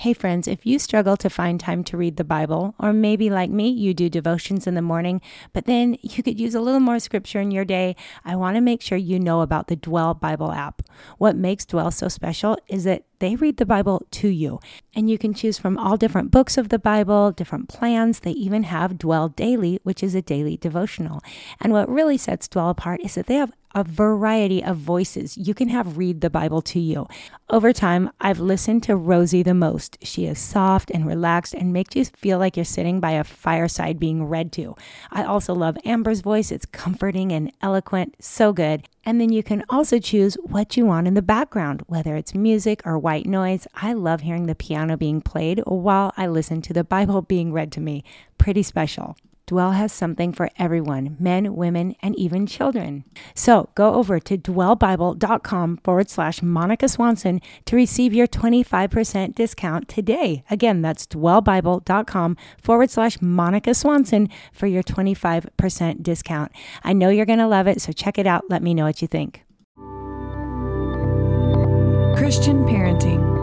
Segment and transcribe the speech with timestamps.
[0.00, 3.50] Hey, friends, if you struggle to find time to read the Bible, or maybe like
[3.50, 5.20] me, you do devotions in the morning,
[5.52, 8.60] but then you could use a little more scripture in your day, I want to
[8.60, 10.82] make sure you know about the Dwell Bible app.
[11.18, 14.60] What makes Dwell so special is that they read the Bible to you,
[14.94, 18.20] and you can choose from all different books of the Bible, different plans.
[18.20, 21.24] They even have Dwell Daily, which is a daily devotional.
[21.60, 25.54] And what really sets Dwell apart is that they have a variety of voices you
[25.54, 27.06] can have read the Bible to you.
[27.50, 29.98] Over time, I've listened to Rosie the most.
[30.02, 33.98] She is soft and relaxed and makes you feel like you're sitting by a fireside
[33.98, 34.76] being read to.
[35.10, 36.50] I also love Amber's voice.
[36.50, 38.88] It's comforting and eloquent, so good.
[39.04, 42.82] And then you can also choose what you want in the background, whether it's music
[42.84, 43.66] or white noise.
[43.74, 47.72] I love hearing the piano being played while I listen to the Bible being read
[47.72, 48.04] to me.
[48.36, 49.16] Pretty special.
[49.48, 53.04] Dwell has something for everyone men, women, and even children.
[53.34, 60.44] So go over to dwellbible.com forward slash Monica Swanson to receive your 25% discount today.
[60.50, 66.52] Again, that's dwellbible.com forward slash Monica Swanson for your 25% discount.
[66.84, 68.44] I know you're going to love it, so check it out.
[68.50, 69.44] Let me know what you think.
[72.18, 73.37] Christian Parenting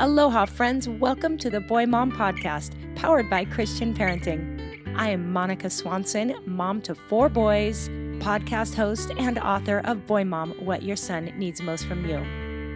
[0.00, 0.88] Aloha, friends.
[0.88, 4.96] Welcome to the Boy Mom Podcast, powered by Christian Parenting.
[4.96, 10.52] I am Monica Swanson, mom to four boys, podcast host, and author of Boy Mom
[10.52, 12.16] What Your Son Needs Most from You.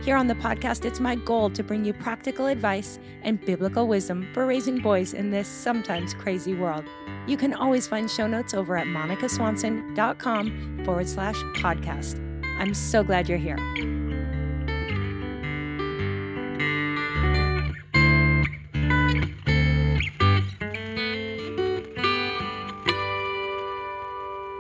[0.02, 4.28] Here on the podcast, it's my goal to bring you practical advice and biblical wisdom
[4.34, 6.84] for raising boys in this sometimes crazy world.
[7.26, 12.20] You can always find show notes over at monicaswanson.com forward slash podcast.
[12.58, 13.93] I'm so glad you're here.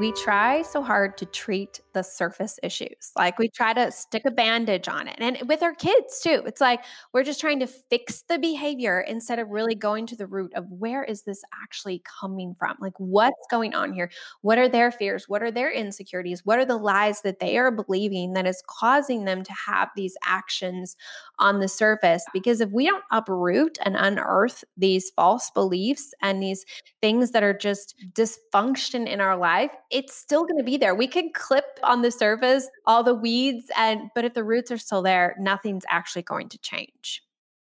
[0.04, 3.10] We try so hard to treat the surface issues.
[3.16, 5.16] Like we try to stick a bandage on it.
[5.18, 9.38] And with our kids too, it's like we're just trying to fix the behavior instead
[9.38, 12.76] of really going to the root of where is this actually coming from?
[12.80, 14.10] Like what's going on here?
[14.42, 15.26] What are their fears?
[15.26, 16.44] What are their insecurities?
[16.44, 20.18] What are the lies that they are believing that is causing them to have these
[20.22, 20.96] actions
[21.38, 22.26] on the surface?
[22.34, 26.66] Because if we don't uproot and unearth these false beliefs and these
[27.00, 30.92] things that are just dysfunction in our life, it's still going to be there.
[30.92, 34.76] We can clip on the surface all the weeds and but if the roots are
[34.76, 37.22] still there, nothing's actually going to change.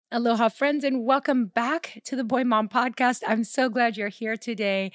[0.10, 3.24] Aloha, friends, and welcome back to the Boy Mom Podcast.
[3.28, 4.94] I'm so glad you're here today.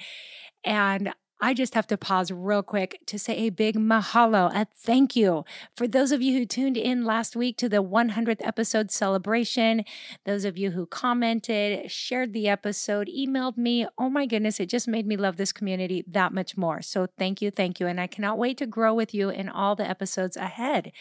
[0.63, 5.15] And I just have to pause real quick to say a big mahalo, a thank
[5.15, 9.85] you for those of you who tuned in last week to the 100th episode celebration,
[10.25, 13.87] those of you who commented, shared the episode, emailed me.
[13.97, 16.81] Oh my goodness, it just made me love this community that much more.
[16.81, 17.87] So thank you, thank you.
[17.87, 20.91] And I cannot wait to grow with you in all the episodes ahead.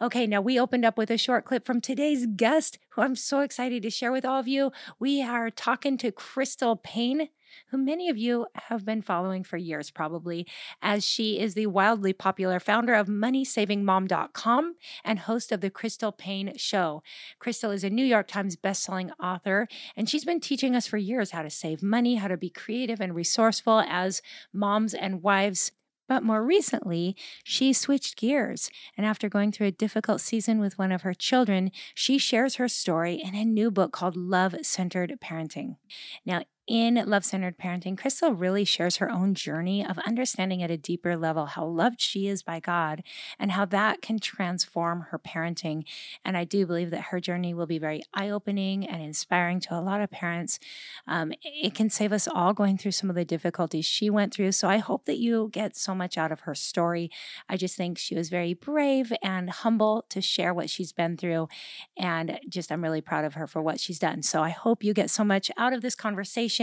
[0.00, 3.40] Okay, now we opened up with a short clip from today's guest, who I'm so
[3.40, 4.70] excited to share with all of you.
[4.98, 7.28] We are talking to Crystal Paine
[7.68, 10.46] who many of you have been following for years, probably,
[10.82, 14.74] as she is the wildly popular founder of MoneySavingMom.com
[15.04, 17.02] and host of The Crystal Paine Show.
[17.38, 21.30] Crystal is a New York Times bestselling author, and she's been teaching us for years
[21.30, 25.72] how to save money, how to be creative and resourceful as moms and wives.
[26.08, 28.70] But more recently, she switched gears.
[28.96, 32.68] And after going through a difficult season with one of her children, she shares her
[32.68, 35.76] story in a new book called Love Centered Parenting.
[36.24, 40.76] Now, in Love Centered Parenting, Crystal really shares her own journey of understanding at a
[40.76, 43.04] deeper level how loved she is by God
[43.38, 45.84] and how that can transform her parenting.
[46.24, 49.78] And I do believe that her journey will be very eye opening and inspiring to
[49.78, 50.58] a lot of parents.
[51.06, 54.52] Um, it can save us all going through some of the difficulties she went through.
[54.52, 57.10] So I hope that you get so much out of her story.
[57.48, 61.48] I just think she was very brave and humble to share what she's been through.
[61.96, 64.22] And just, I'm really proud of her for what she's done.
[64.22, 66.55] So I hope you get so much out of this conversation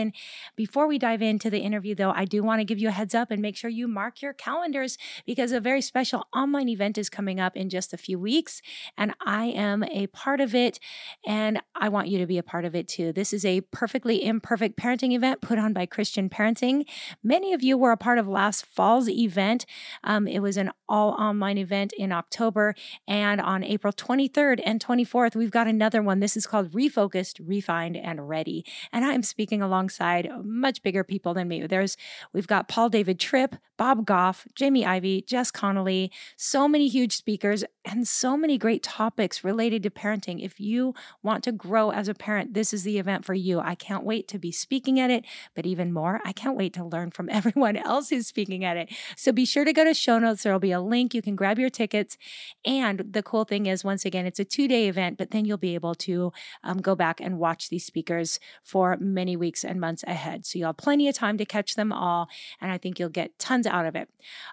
[0.56, 3.16] Before we dive into the interview, though, I do want to give you a heads
[3.16, 7.10] up and make sure you mark your calendars because a very special online event is
[7.10, 8.62] coming up in just a few weeks.
[8.98, 10.80] And I am a part of it.
[11.26, 13.12] And I want you to be a part of it too.
[13.14, 16.86] This is a perfectly imperfect parenting event put on by Christian Parenting.
[17.24, 19.66] Many of you were a part of last fall's event.
[20.04, 22.76] Um, it was an all online event in October.
[23.08, 26.20] And on April 23rd and 24th, we've got another one.
[26.20, 28.66] This is called Refocused, Refined, and Ready.
[28.92, 31.68] And I'm speaking along alongside much bigger people than me.
[31.68, 31.98] There's
[32.32, 37.66] we've got Paul David Tripp, Bob Goff, Jamie Ivey, Jess Connolly, so many huge speakers
[37.84, 40.42] and so many great topics related to parenting.
[40.42, 43.60] If you want to grow as a parent, this is the event for you.
[43.60, 46.86] I can't wait to be speaking at it, but even more, I can't wait to
[46.86, 48.90] learn from everyone else who's speaking at it.
[49.18, 50.44] So be sure to go to show notes.
[50.44, 51.14] There'll be a link.
[51.14, 52.18] You can grab your tickets.
[52.66, 55.58] And the cool thing is, once again, it's a two day event, but then you'll
[55.58, 56.32] be able to
[56.64, 60.46] um, go back and watch these speakers for many weeks and months ahead.
[60.46, 62.30] So you'll have plenty of time to catch them all.
[62.62, 64.10] And I think you'll get tons out of it.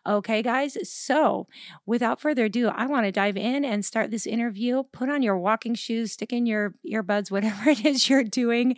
[0.07, 0.77] Okay, guys.
[0.91, 1.47] So
[1.87, 4.83] without further ado, I want to dive in and start this interview.
[4.93, 8.77] Put on your walking shoes, stick in your earbuds, whatever it is you're doing.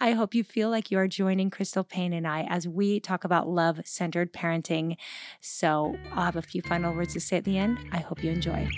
[0.00, 3.24] I hope you feel like you are joining Crystal Paine and I as we talk
[3.24, 4.96] about love centered parenting.
[5.40, 7.78] So I'll have a few final words to say at the end.
[7.92, 8.68] I hope you enjoy.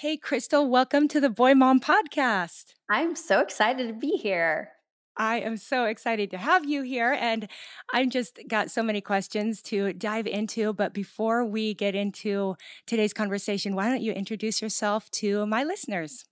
[0.00, 2.74] Hey, Crystal, welcome to the Boy Mom Podcast.
[2.90, 4.72] I'm so excited to be here.
[5.16, 7.16] I am so excited to have you here.
[7.18, 7.48] And
[7.94, 10.74] I've just got so many questions to dive into.
[10.74, 12.56] But before we get into
[12.86, 16.26] today's conversation, why don't you introduce yourself to my listeners?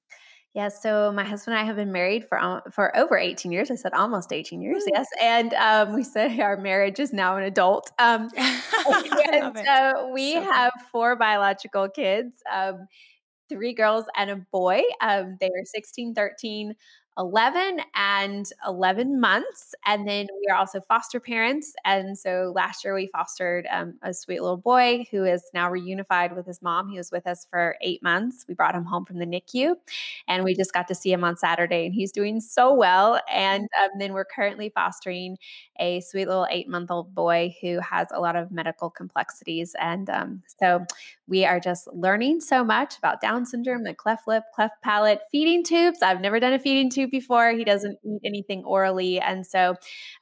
[0.52, 3.70] Yeah, so my husband and I have been married for for over 18 years.
[3.70, 5.08] I said almost 18 years, yes.
[5.20, 7.90] And um, we say our marriage is now an adult.
[7.98, 12.34] Um, and so we so have four biological kids.
[13.48, 14.82] Three girls and a boy.
[15.00, 16.74] Um, they are 16, 13,
[17.16, 19.74] 11 and 11 months.
[19.86, 21.74] And then we are also foster parents.
[21.84, 26.34] And so last year we fostered um, a sweet little boy who is now reunified
[26.34, 26.88] with his mom.
[26.88, 28.44] He was with us for eight months.
[28.48, 29.76] We brought him home from the NICU
[30.26, 33.20] and we just got to see him on Saturday and he's doing so well.
[33.32, 35.38] And um, then we're currently fostering
[35.78, 39.74] a sweet little eight month old boy who has a lot of medical complexities.
[39.80, 40.84] And um, so
[41.26, 45.62] we are just learning so much about Down syndrome, the cleft lip, cleft palate, feeding
[45.64, 46.02] tubes.
[46.02, 47.50] I've never done a feeding tube before.
[47.52, 49.20] He doesn't eat anything orally.
[49.20, 49.76] And so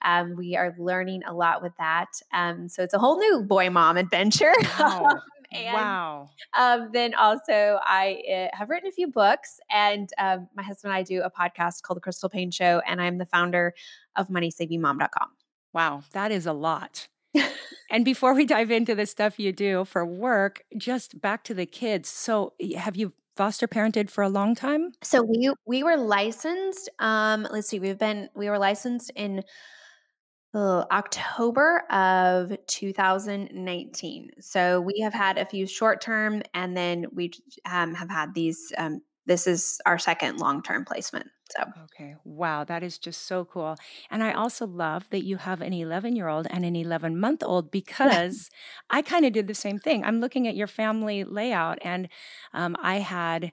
[0.05, 2.09] um, we are learning a lot with that.
[2.33, 4.53] Um, so it's a whole new boy mom adventure.
[4.79, 5.21] Wow.
[5.53, 6.31] And, wow.
[6.59, 10.99] Um, then also, I uh, have written a few books, and um, my husband and
[10.99, 13.75] I do a podcast called The Crystal Paine Show, and I'm the founder
[14.17, 15.29] of MoneySavingMom.com.
[15.75, 17.09] Wow, that is a lot.
[17.91, 21.67] and before we dive into the stuff you do for work, just back to the
[21.67, 22.09] kids.
[22.09, 24.93] So, have you foster parented for a long time?
[25.03, 26.89] So we we were licensed.
[26.99, 29.43] Um, let's see, we've been we were licensed in
[30.55, 34.31] uh, October of 2019.
[34.41, 37.33] So we have had a few short term, and then we
[37.71, 38.73] um, have had these.
[38.77, 41.29] Um, this is our second long term placement.
[41.57, 42.15] So, okay.
[42.25, 42.65] Wow.
[42.65, 43.77] That is just so cool.
[44.11, 47.43] And I also love that you have an 11 year old and an 11 month
[47.45, 48.51] old because
[48.91, 50.05] I kind of did the same thing.
[50.05, 52.09] I'm looking at your family layout and
[52.55, 53.53] um, I had,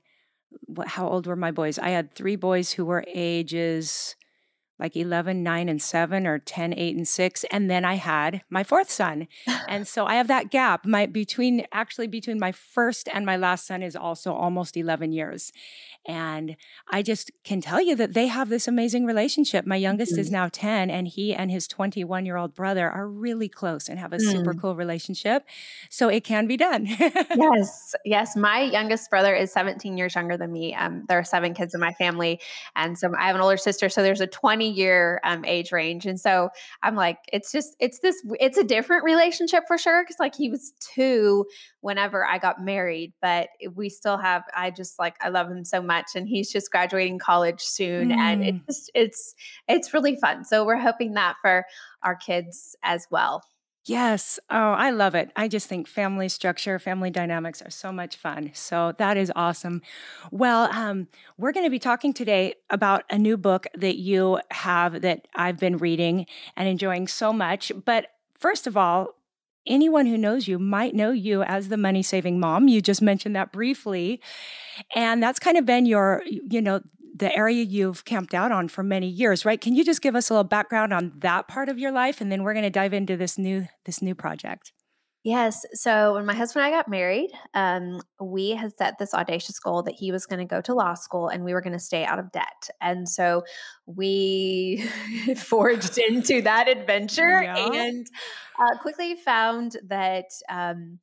[0.88, 1.80] how old were my boys?
[1.80, 4.16] I had three boys who were ages
[4.80, 7.46] like 11, 9, and 7, or 10, 8, and 6.
[7.52, 9.28] And then I had my fourth son.
[9.68, 10.86] and so I have that gap.
[10.86, 15.52] My between actually between my first and my last son is also almost 11 years.
[16.08, 16.56] And
[16.90, 19.66] I just can tell you that they have this amazing relationship.
[19.66, 20.20] My youngest mm.
[20.20, 24.00] is now 10, and he and his 21 year old brother are really close and
[24.00, 24.32] have a mm.
[24.32, 25.46] super cool relationship.
[25.90, 26.86] So it can be done.
[27.36, 27.96] yes.
[28.06, 28.36] Yes.
[28.36, 30.74] My youngest brother is 17 years younger than me.
[30.74, 32.40] Um, there are seven kids in my family.
[32.76, 33.90] And so I have an older sister.
[33.90, 36.06] So there's a 20 year um, age range.
[36.06, 36.50] And so
[36.84, 40.04] I'm like, it's just, it's this, it's a different relationship for sure.
[40.06, 41.46] Cause like he was two
[41.82, 45.82] whenever I got married, but we still have, I just like, I love him so
[45.82, 46.08] much.
[46.16, 48.10] And he's just graduating college soon.
[48.10, 48.18] Mm.
[48.18, 49.36] And it's, just, it's,
[49.68, 50.46] it's really fun.
[50.46, 51.66] So we're hoping that for
[52.04, 53.44] our kids as well.
[53.90, 54.40] Yes.
[54.52, 55.32] Oh, I love it.
[55.36, 58.52] I just think family structure, family dynamics are so much fun.
[58.54, 59.82] So that is awesome.
[60.30, 61.08] Well, um,
[61.40, 65.60] we're going to be talking today about a new book that you have that I've
[65.60, 67.72] been reading and enjoying so much.
[67.84, 69.16] But first of all,
[69.66, 72.68] anyone who knows you might know you as the money saving mom.
[72.68, 74.22] You just mentioned that briefly.
[74.96, 76.82] And that's kind of been your, you know,
[77.20, 79.60] the area you've camped out on for many years, right?
[79.60, 82.32] Can you just give us a little background on that part of your life and
[82.32, 84.72] then we're going to dive into this new this new project.
[85.24, 85.66] Yes.
[85.74, 89.84] So when my husband and I got married, um, we had set this audacious goal
[89.84, 92.06] that he was going to go to law school and we were going to stay
[92.06, 92.70] out of debt.
[92.80, 93.44] And so
[93.86, 94.90] we
[95.38, 97.70] forged into that adventure yeah.
[97.70, 98.08] and
[98.58, 101.00] uh, quickly found that, um,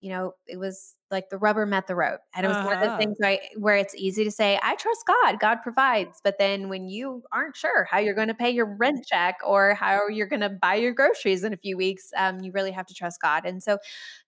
[0.00, 2.18] you know, it was like the rubber met the road.
[2.34, 2.98] And it was one of the Uh-huh.
[2.98, 6.20] things I, where it's easy to say, I trust God, God provides.
[6.22, 9.74] But then when you aren't sure how you're going to pay your rent check or
[9.74, 12.86] how you're going to buy your groceries in a few weeks, um, you really have
[12.86, 13.46] to trust God.
[13.46, 13.78] And so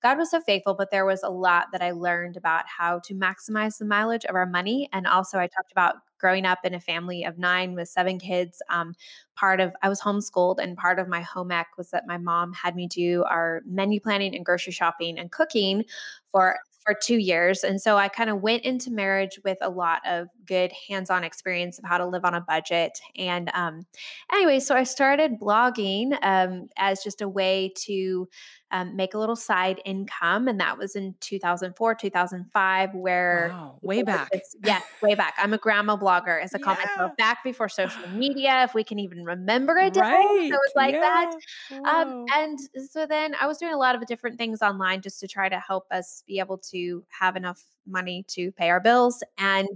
[0.03, 3.15] God was so faithful, but there was a lot that I learned about how to
[3.15, 4.89] maximize the mileage of our money.
[4.93, 8.63] And also, I talked about growing up in a family of nine with seven kids.
[8.71, 8.95] Um,
[9.35, 12.53] part of I was homeschooled, and part of my home ec was that my mom
[12.53, 15.85] had me do our menu planning and grocery shopping and cooking
[16.33, 17.65] for for two years.
[17.65, 21.79] And so I kind of went into marriage with a lot of good hands-on experience
[21.79, 22.99] of how to live on a budget.
[23.17, 23.87] And um,
[24.33, 28.29] anyway, so I started blogging um, as just a way to
[28.73, 30.49] um, make a little side income.
[30.49, 34.31] And that was in 2004, 2005, where Wow, way back.
[34.33, 35.35] just- yeah, way back.
[35.39, 36.89] I'm a grandma blogger, as a comment.
[36.97, 37.09] Yeah.
[37.17, 40.01] Back before social media, if we can even remember a day.
[40.01, 40.49] Right.
[40.51, 41.33] So it was like that.
[41.71, 41.79] yeah.
[41.79, 42.59] Um, and
[42.91, 45.59] so then I was doing a lot of different things online just to try to
[45.61, 49.23] help us be able to have enough money to pay our bills.
[49.39, 49.69] And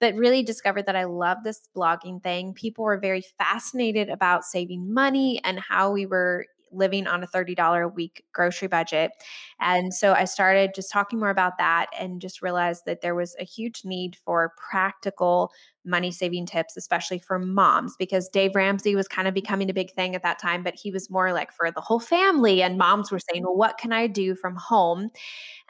[0.00, 2.54] but really discovered that I love this blogging thing.
[2.54, 7.84] People were very fascinated about saving money and how we were living on a $30
[7.84, 9.12] a week grocery budget.
[9.60, 13.34] And so I started just talking more about that and just realized that there was
[13.38, 15.50] a huge need for practical
[15.84, 19.92] money saving tips, especially for moms, because Dave Ramsey was kind of becoming a big
[19.92, 22.62] thing at that time, but he was more like for the whole family.
[22.62, 25.10] And moms were saying, well, what can I do from home?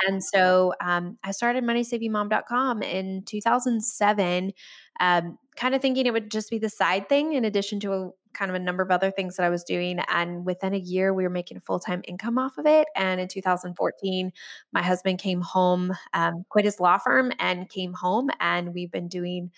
[0.06, 4.52] And so um, I started moneysavingmom.com in 2007,
[5.00, 8.10] um, kind of thinking it would just be the side thing in addition to a
[8.38, 9.98] kind of a number of other things that I was doing.
[10.08, 12.86] And within a year, we were making full time income off of it.
[12.94, 14.32] And in 2014,
[14.72, 18.30] my husband came home, um, quit his law firm, and came home.
[18.40, 19.50] And we've been doing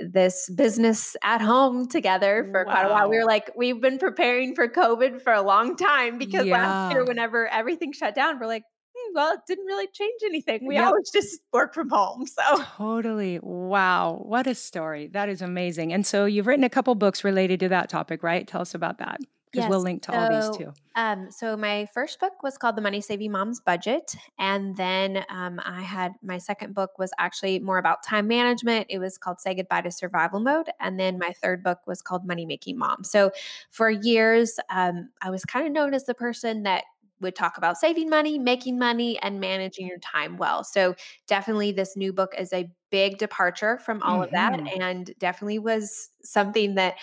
[0.00, 3.08] this business at home together for quite a while.
[3.08, 7.04] We were like, we've been preparing for COVID for a long time because last year,
[7.04, 8.77] whenever everything shut down, we're like, "Hmm,
[9.14, 10.66] well, it didn't really change anything.
[10.66, 10.86] We Yep.
[10.86, 12.26] always just work from home.
[12.26, 12.42] So
[12.76, 13.38] Totally.
[13.42, 14.22] Wow.
[14.24, 15.08] What a story.
[15.08, 15.92] That is amazing.
[15.92, 18.46] And so you've written a couple books related to that topic, right?
[18.46, 20.72] Tell us about that because we'll link to all these too.
[20.94, 25.60] Um, so my first book was called The Money Saving Mom's Budget, and then um,
[25.64, 28.86] I had my second book was actually more about time management.
[28.90, 32.26] It was called Say Goodbye to Survival Mode, and then my third book was called
[32.26, 33.04] Money Making Mom.
[33.04, 33.30] So
[33.70, 36.84] for years, um, I was kind of known as the person that
[37.20, 40.64] would talk about saving money, making money, and managing your time well.
[40.64, 40.94] So
[41.26, 44.80] definitely, this new book is a big departure from all of that, Mhm.
[44.82, 46.94] and definitely was something that.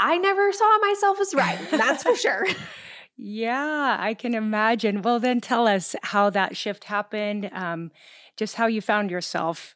[0.00, 1.58] I never saw myself as right.
[1.72, 2.46] That's for sure.
[3.16, 5.02] Yeah, I can imagine.
[5.02, 7.90] Well, then tell us how that shift happened, um,
[8.36, 9.74] just how you found yourself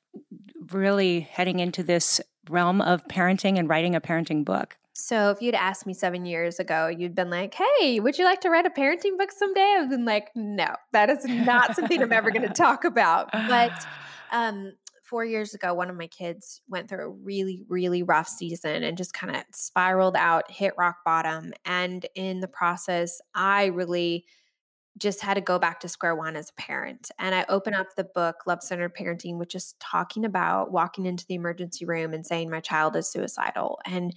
[0.71, 4.77] really heading into this realm of parenting and writing a parenting book.
[4.95, 8.41] So if you'd asked me seven years ago, you'd been like, "Hey, would you like
[8.43, 12.13] to write a parenting book someday?" I've been like, "No, that is not something I'm
[12.13, 13.73] ever going to talk about." But
[14.33, 14.73] um,
[15.03, 18.97] four years ago, one of my kids went through a really, really rough season and
[18.97, 24.27] just kind of spiraled out, hit rock bottom, and in the process, I really
[24.99, 27.11] just had to go back to square one as a parent.
[27.19, 31.27] And I open up the book, Love Centered Parenting, which is talking about walking into
[31.27, 33.81] the emergency room and saying, My child is suicidal.
[33.87, 34.15] And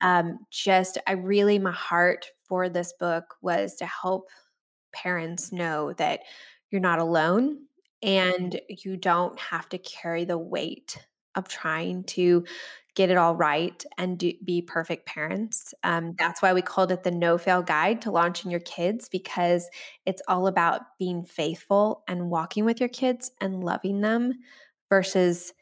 [0.00, 4.28] um, just, I really, my heart for this book was to help
[4.92, 6.20] parents know that
[6.70, 7.58] you're not alone
[8.02, 10.98] and you don't have to carry the weight
[11.34, 12.44] of trying to
[12.94, 15.74] get it all right and do, be perfect parents.
[15.82, 19.68] Um, that's why we called it the No Fail Guide to Launching Your Kids because
[20.06, 24.34] it's all about being faithful and walking with your kids and loving them
[24.88, 25.52] versus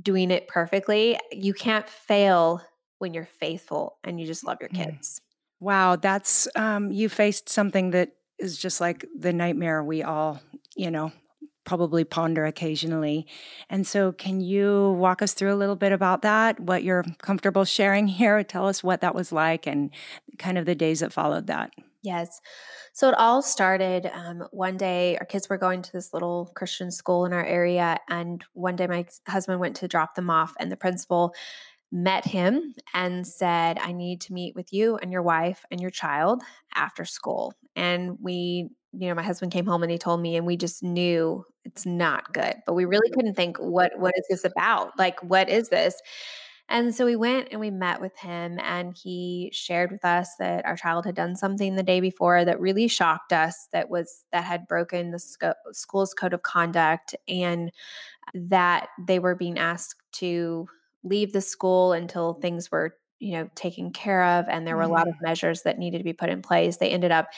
[0.00, 1.18] doing it perfectly.
[1.30, 2.62] You can't fail
[2.98, 4.98] when you're faithful and you just love your Mm.
[4.98, 5.20] kids.
[5.60, 10.40] Wow, that's um, you faced something that is just like the nightmare we all,
[10.76, 11.12] you know,
[11.64, 13.26] probably ponder occasionally.
[13.70, 16.60] And so, can you walk us through a little bit about that?
[16.60, 18.42] What you're comfortable sharing here?
[18.42, 19.90] Tell us what that was like and
[20.38, 21.72] kind of the days that followed that.
[22.02, 22.40] Yes.
[22.92, 25.16] So it all started um, one day.
[25.18, 27.98] Our kids were going to this little Christian school in our area.
[28.08, 31.32] And one day my husband went to drop them off, and the principal
[31.92, 35.90] met him and said, I need to meet with you and your wife and your
[35.90, 36.42] child
[36.74, 37.54] after school.
[37.76, 40.82] And we, you know, my husband came home and he told me, and we just
[40.82, 43.20] knew it's not good, but we really mm-hmm.
[43.20, 44.98] couldn't think, what what is this about?
[44.98, 46.00] Like, what is this?
[46.68, 50.64] And so we went and we met with him, and he shared with us that
[50.64, 53.68] our child had done something the day before that really shocked us.
[53.72, 57.72] That was that had broken the sco- school's code of conduct, and
[58.34, 60.66] that they were being asked to
[61.04, 64.88] leave the school until things were, you know, taken care of, and there were a
[64.88, 66.78] lot of measures that needed to be put in place.
[66.78, 67.28] They ended up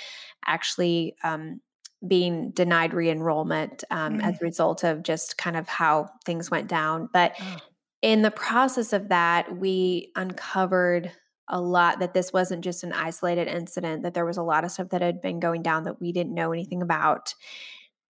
[0.46, 1.60] actually um,
[2.06, 4.38] being denied re-enrollment um, as Mm.
[4.42, 7.08] a result of just kind of how things went down.
[7.12, 7.74] But Oh.
[8.02, 11.12] in the process of that, we uncovered
[11.48, 14.70] a lot that this wasn't just an isolated incident, that there was a lot of
[14.70, 17.34] stuff that had been going down that we didn't know anything about.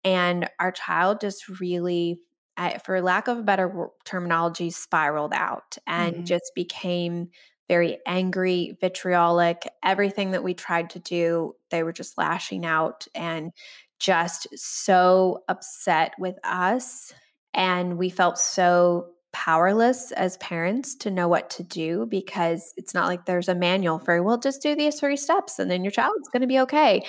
[0.04, 2.20] And our child just really,
[2.56, 6.26] I, for lack of a better terminology, spiraled out and Mhm.
[6.26, 7.30] just became
[7.72, 9.66] very angry, vitriolic.
[9.82, 13.50] Everything that we tried to do, they were just lashing out and
[13.98, 17.14] just so upset with us.
[17.54, 23.06] And we felt so powerless as parents to know what to do because it's not
[23.06, 26.28] like there's a manual for, well, just do these three steps and then your child's
[26.28, 27.02] going to be okay.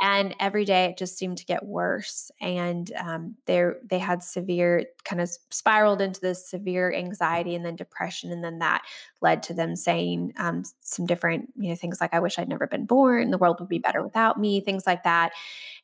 [0.00, 2.30] And every day it just seemed to get worse.
[2.40, 7.76] And um, they they had severe, kind of spiraled into this severe anxiety and then
[7.76, 8.32] depression.
[8.32, 8.82] And then that
[9.20, 12.66] led to them saying um, some different, you know, things like, I wish I'd never
[12.66, 13.30] been born.
[13.30, 15.30] The world would be better without me, things like that.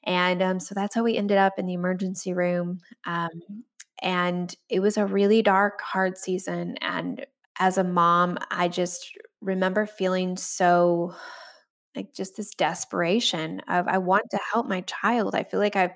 [0.03, 2.81] And um, so that's how we ended up in the emergency room.
[3.05, 3.65] Um,
[4.03, 6.77] and it was a really dark, hard season.
[6.81, 7.27] And
[7.59, 11.15] as a mom, I just remember feeling so
[11.97, 15.35] like just this desperation of I want to help my child.
[15.35, 15.93] I feel like I've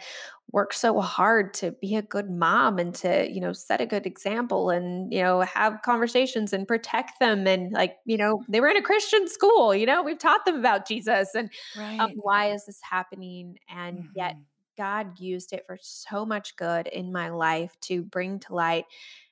[0.52, 4.06] worked so hard to be a good mom and to, you know, set a good
[4.06, 7.46] example and, you know, have conversations and protect them.
[7.48, 10.56] And like, you know, they were in a Christian school, you know, we've taught them
[10.56, 11.50] about Jesus and
[11.98, 13.56] um, why is this happening?
[13.68, 14.46] And yet Mhm.
[14.78, 18.86] God used it for so much good in my life to bring to light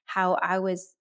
[0.07, 0.97] how I was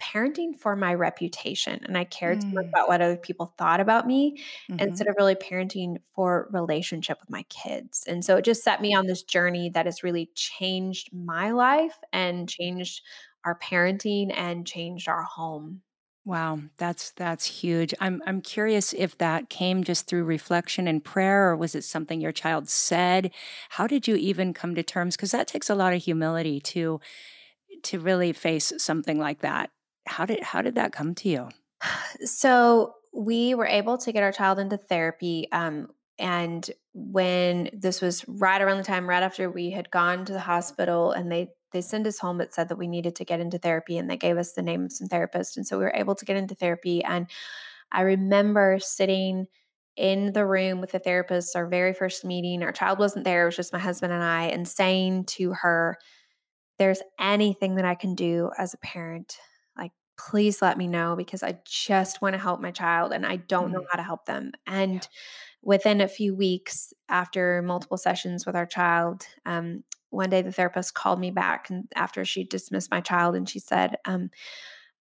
[0.00, 2.76] parenting for my reputation and I cared so much Mm.
[2.76, 4.78] about what other people thought about me Mhm.
[4.78, 8.04] instead of really parenting for relationship with my kids.
[8.06, 11.98] And so it just set me on this journey that has really changed my life
[12.12, 13.02] and changed
[13.44, 15.82] our parenting and changed our home.
[16.26, 17.94] Wow, that's that's huge.
[18.00, 22.20] I'm I'm curious if that came just through reflection and prayer or was it something
[22.20, 23.30] your child said?
[23.70, 27.00] How did you even come to terms cuz that takes a lot of humility to
[27.84, 29.70] to really face something like that.
[30.06, 31.48] How did how did that come to you?
[32.24, 35.48] So we were able to get our child into therapy.
[35.52, 40.32] Um, and when this was right around the time, right after we had gone to
[40.32, 43.40] the hospital, and they they sent us home that said that we needed to get
[43.40, 45.92] into therapy, and they gave us the name of some therapist and so we were
[45.94, 47.02] able to get into therapy.
[47.04, 47.28] And
[47.92, 49.46] I remember sitting
[49.96, 52.62] in the room with the therapist, our very first meeting.
[52.62, 55.98] Our child wasn't there; it was just my husband and I, and saying to her,
[56.78, 59.38] there's anything that I can do as a parent,
[59.76, 63.36] like, please let me know because I just want to help my child and I
[63.36, 64.52] don't know Mm, how to help them.
[64.88, 65.06] yeah.
[65.06, 65.06] And
[65.62, 69.84] within a few weeks after multiple sessions with our child, um,
[70.16, 73.58] one day the therapist called me back and after she dismissed my child and she
[73.58, 74.30] said, um,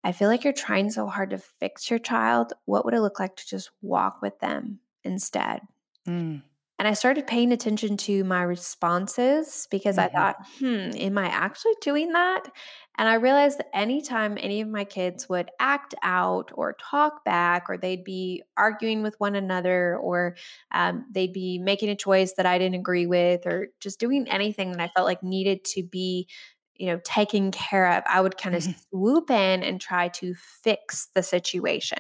[0.03, 2.53] I feel like you're trying so hard to fix your child.
[2.67, 5.63] What would it look like to just walk with them instead?
[6.07, 6.43] Mm,
[6.79, 10.09] And I started paying attention to my responses because I mhm.
[10.09, 12.51] thought, hmm, am I actually doing that?
[12.99, 17.67] And I realized that anytime any of my kids would act out or talk back,
[17.69, 20.37] or they'd be arguing with one another, or
[20.73, 24.73] um, they'd be making a choice that I didn't agree with, or just doing anything
[24.73, 26.29] that I felt like needed to be,
[26.77, 28.75] you know, taken care of, I would kind of Mhm.
[28.91, 31.99] swoop in and try to fix the situation.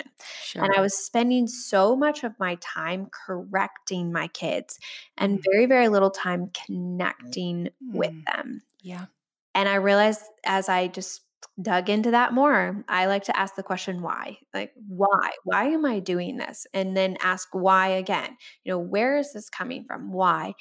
[0.61, 4.79] And I was spending so much of my time correcting my kids
[5.19, 8.63] and Mm, very, very little time connecting with mm, them.
[8.83, 9.07] yeah.
[9.55, 11.23] And I realized as I just
[11.63, 14.39] dug into that more, I like to ask the question, why?
[14.53, 15.31] Like, why?
[15.45, 16.67] Why am I doing this?
[16.75, 18.37] And then ask why again.
[18.65, 20.13] You know, where is this coming from?
[20.13, 20.55] Why?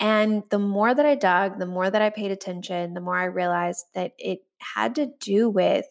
[0.00, 3.24] And the more that I dug, the more that I paid attention, the more I
[3.24, 5.86] realized that it had to do with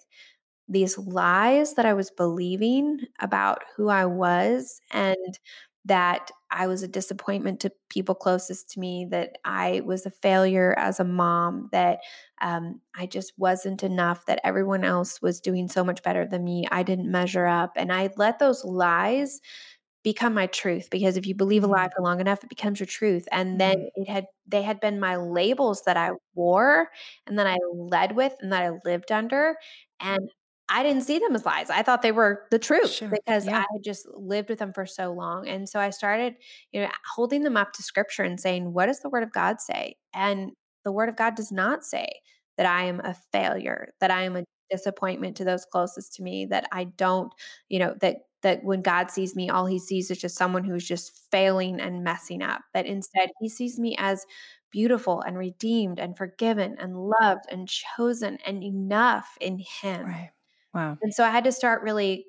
[0.67, 5.39] these lies that I was believing about who I was and
[5.85, 10.73] that I was a disappointment to people closest to me, that I was a failure
[10.79, 11.99] as a mom, that
[12.41, 16.65] um, I just wasn't enough, that everyone else was doing so much better than me.
[16.71, 17.73] I didn't measure up.
[17.75, 19.41] And I let those lies
[20.05, 22.79] become my truth because if you believe a lie Mm, for long enough, it becomes
[22.79, 23.27] your truth.
[23.33, 23.89] And then mhm.
[23.95, 26.91] it had, they had been my labels that I wore
[27.27, 29.57] and that I led with and that I lived under.
[29.99, 30.29] And
[30.69, 31.69] I didn't see them as lies.
[31.69, 33.09] I thought they were the truth Sure.
[33.11, 35.47] because I had just lived with them for so long.
[35.47, 36.35] And so I started,
[36.71, 39.61] you know, holding them up to scripture and saying, what does the word of God
[39.61, 39.97] say?
[40.13, 42.07] And the word of God does not say
[42.57, 46.45] that I am a failure, that I am a disappointment to those closest to me,
[46.47, 47.31] that I don't,
[47.69, 50.87] you know, that that when God sees me, all he sees is just someone who's
[50.87, 52.61] just failing and messing up.
[52.75, 54.25] That instead he sees me as
[54.71, 60.05] beautiful and redeemed and forgiven and loved and chosen and enough in him.
[60.05, 60.31] Right.
[60.73, 60.97] Wow.
[61.01, 62.27] And so I had to start really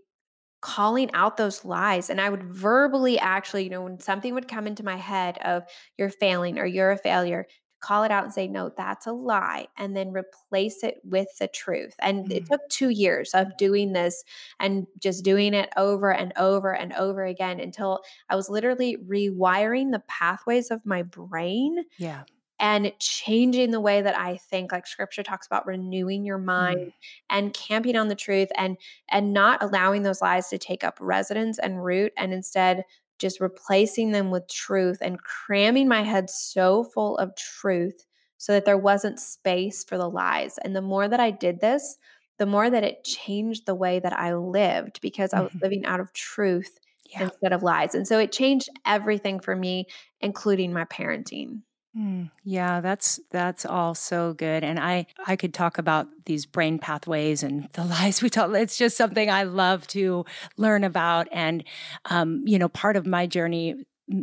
[0.63, 2.11] calling out those lies.
[2.11, 5.65] And I would verbally actually, you know, when something would come into my head of
[5.99, 7.47] you're failing or you're a failure,
[7.81, 11.49] call it out and say, no, that's a lie, and then replace it with the
[11.49, 11.95] truth.
[12.01, 12.33] And mm.
[12.33, 14.25] it took two years of doing this
[14.61, 19.93] and just doing it over and over and over again until I was literally rewiring
[19.93, 21.85] the pathways of my brain.
[21.99, 22.23] Yeah
[22.59, 26.93] and changing the way that I think like scripture talks about renewing your mind mm.
[27.29, 28.77] and camping on the truth and
[29.11, 32.85] and not allowing those lies to take up residence and root and instead
[33.19, 38.07] just replacing them with truth and cramming my head so full of truth
[38.39, 41.97] so that there wasn't space for the lies and the more that I did this
[42.39, 45.61] the more that it changed the way that I lived because I was mm-hmm.
[45.63, 46.79] living out of truth
[47.11, 47.25] yeah.
[47.25, 49.87] instead of lies and so it changed everything for me
[50.21, 51.63] including my parenting
[51.97, 54.63] Mm, yeah, that's that's all so good.
[54.63, 58.55] And I I could talk about these brain pathways and the lies we tell.
[58.55, 60.25] It's just something I love to
[60.59, 61.29] learn about.
[61.33, 61.65] And
[62.07, 63.77] um, you know, part of my journey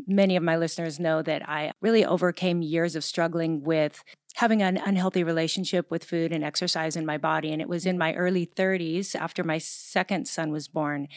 [0.08, 4.02] many of my listeners know that I really overcame years of struggling with
[4.36, 7.52] having an unhealthy relationship with food and exercise in my body.
[7.52, 11.10] And it was in my early 30s, after my second son was born,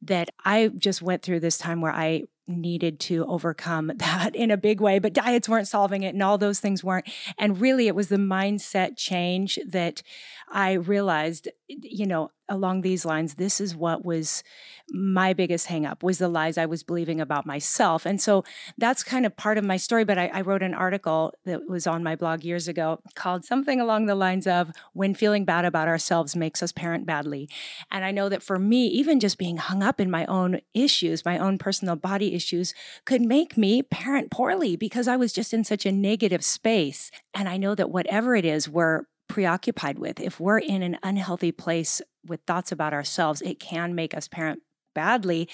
[0.00, 4.56] that I just went through this time where I needed to overcome that in a
[4.56, 7.08] big way, but diets weren't solving it and all those things weren't.
[7.38, 10.02] And really, it was the mindset change that
[10.50, 14.42] I realized, you know, along these lines, this is what was
[14.90, 18.04] my biggest hangup was the lies I was believing about myself.
[18.04, 18.44] And so
[18.76, 20.04] that's kind of part of my story.
[20.04, 23.80] But I, I wrote an article that was on my blog years ago called something
[23.80, 27.48] along the lines of when feeling bad about ourselves makes us parent badly.
[27.90, 31.24] And I know that for me, even just being hung up in my own issues,
[31.24, 32.74] my own personal body issues
[33.06, 37.10] could make me parent poorly because I was just in such a negative space.
[37.32, 41.50] And I know that whatever it is we're preoccupied with, if we're in an unhealthy
[41.50, 44.62] place with thoughts about ourselves, it can make us parent
[44.94, 45.48] badly.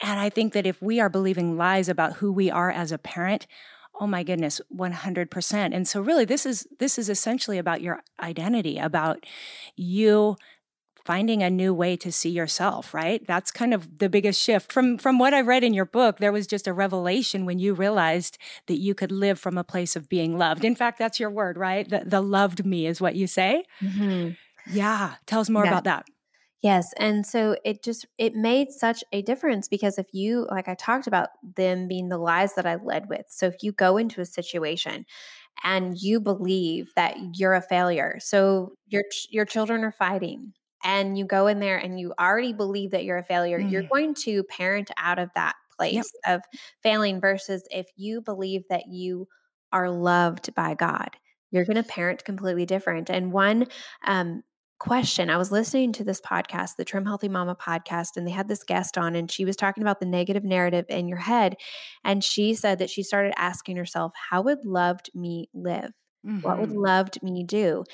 [0.00, 2.96] And I think that if we are believing lies about who we are as a
[2.96, 3.46] parent,
[4.00, 8.76] oh my goodness 100% and so really this is this is essentially about your identity
[8.76, 9.24] about
[9.74, 10.36] you
[11.06, 14.98] finding a new way to see yourself right that's kind of the biggest shift from
[14.98, 18.38] from what i read in your book there was just a revelation when you realized
[18.66, 21.56] that you could live from a place of being loved in fact that's your word
[21.56, 24.30] right the, the loved me is what you say mm-hmm.
[24.70, 25.70] yeah tell us more yeah.
[25.70, 26.04] about that
[26.62, 30.74] Yes, and so it just it made such a difference because if you like I
[30.74, 33.26] talked about them being the lies that I led with.
[33.28, 35.04] So if you go into a situation
[35.62, 38.18] and you believe that you're a failure.
[38.20, 42.90] So your your children are fighting and you go in there and you already believe
[42.92, 43.70] that you're a failure, mm.
[43.70, 46.04] you're going to parent out of that place yep.
[46.26, 46.42] of
[46.82, 49.28] failing versus if you believe that you
[49.72, 51.10] are loved by God,
[51.50, 53.10] you're going to parent completely different.
[53.10, 53.66] And one
[54.06, 54.42] um,
[54.78, 58.48] question I was listening to this podcast, the Trim Healthy Mama podcast, and they had
[58.48, 61.56] this guest on, and she was talking about the negative narrative in your head.
[62.04, 65.92] And she said that she started asking herself, How would loved me live?
[66.26, 66.40] Mm-hmm.
[66.40, 66.78] What would mm-hmm.
[66.78, 67.84] loved me do?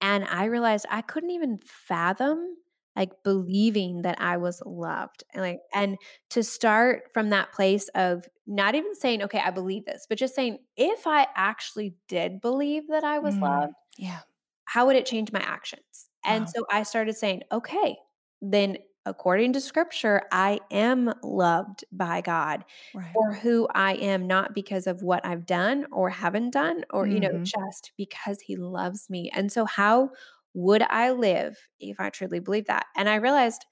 [0.00, 2.56] And I realized I couldn't even fathom
[2.94, 5.22] like believing that I was loved.
[5.34, 5.98] And like and
[6.30, 10.34] to start from that place of not even saying, okay, I believe this, but just
[10.34, 14.20] saying, if I actually did believe that I was mm, loved, yeah,
[14.64, 16.08] how would it change my actions?
[16.24, 16.52] And wow.
[16.54, 17.96] so I started saying, okay,
[18.40, 22.64] then according to scripture, I am loved by God
[22.94, 23.12] right.
[23.14, 27.14] for who I am, not because of what I've done or haven't done, or, mm-hmm.
[27.14, 27.44] you know, mm-hmm.
[27.44, 29.30] just because He loves me.
[29.34, 30.10] And so, how
[30.52, 32.86] would I live if I truly believe that?
[32.96, 33.64] And I realized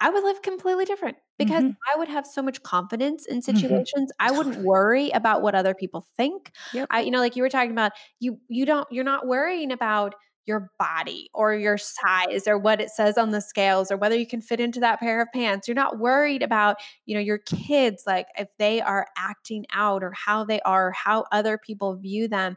[0.00, 1.94] I would live completely different because mm-hmm.
[1.94, 3.56] I would have so much confidence in mm-hmm.
[3.56, 4.12] situations.
[4.12, 4.34] Mm-hmm.
[4.34, 6.52] I wouldn't worry about what other people think.
[6.72, 6.88] Yep.
[6.90, 10.14] I, you know, like you were talking about, you you don't you're not worrying about
[10.46, 14.26] your body or your size or what it says on the scales or whether you
[14.26, 15.68] can fit into that pair of pants.
[15.68, 16.76] You're not worried about,
[17.06, 21.26] you know, your kids like if they are acting out or how they are, how
[21.30, 22.56] other people view them.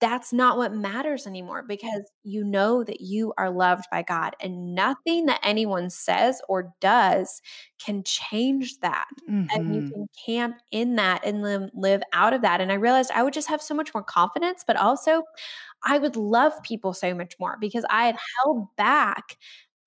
[0.00, 4.74] That's not what matters anymore because you know that you are loved by God and
[4.74, 7.42] nothing that anyone says or does
[7.84, 9.08] can change that.
[9.28, 9.46] Mm-hmm.
[9.50, 9.90] And you mm-hmm.
[9.90, 12.60] can camp in that and live, live out of that.
[12.60, 15.22] And I realized I would just have so much more confidence, but also
[15.84, 19.36] I would love people so much more because I had held back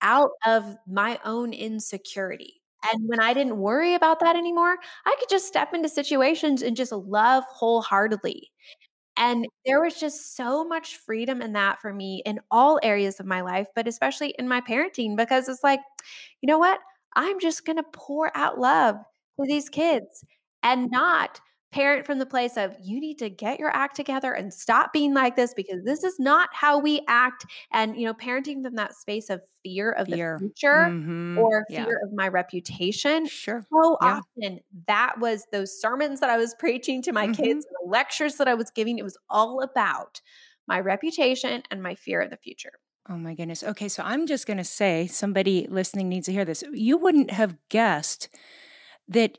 [0.00, 2.60] out of my own insecurity.
[2.92, 6.76] And when I didn't worry about that anymore, I could just step into situations and
[6.76, 8.50] just love wholeheartedly.
[9.16, 13.26] And there was just so much freedom in that for me in all areas of
[13.26, 15.80] my life, but especially in my parenting, because it's like,
[16.40, 16.80] you know what?
[17.16, 18.96] I'm just going to pour out love
[19.40, 20.24] to these kids
[20.62, 21.40] and not
[21.74, 25.14] parent from the place of you need to get your act together and stop being
[25.14, 27.44] like this because this is not how we act.
[27.72, 30.10] And, you know, parenting from that space of fear of Fear.
[30.10, 31.34] the future Mhm.
[31.34, 31.86] or Yeah.
[31.86, 33.28] fear of my reputation.
[33.28, 33.66] Sure.
[33.72, 34.22] So Yeah.
[34.40, 37.26] often that was those sermons that I was preaching to my Mhm.
[37.28, 38.98] kids, the lectures that I was giving.
[38.98, 40.20] It was all about
[40.68, 42.74] my reputation and my fear of the future.
[43.08, 43.62] Oh my goodness.
[43.62, 46.64] Okay, so I'm just going to say somebody listening needs to hear this.
[46.72, 48.28] You wouldn't have guessed
[49.08, 49.38] that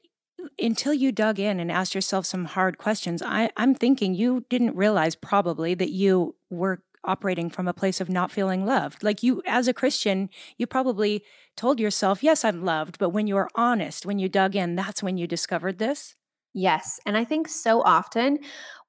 [0.59, 3.21] until you dug in and asked yourself some hard questions.
[3.21, 8.09] I, I'm thinking you didn't realize probably that you were operating from a place of
[8.09, 9.03] not feeling loved.
[9.03, 11.23] Like you, as a Christian, you probably
[11.55, 12.97] told yourself, Yes, I'm loved.
[12.97, 16.15] But when you were honest, when you dug in, that's when you discovered this.
[16.53, 16.99] Yes.
[17.05, 18.39] And I think so often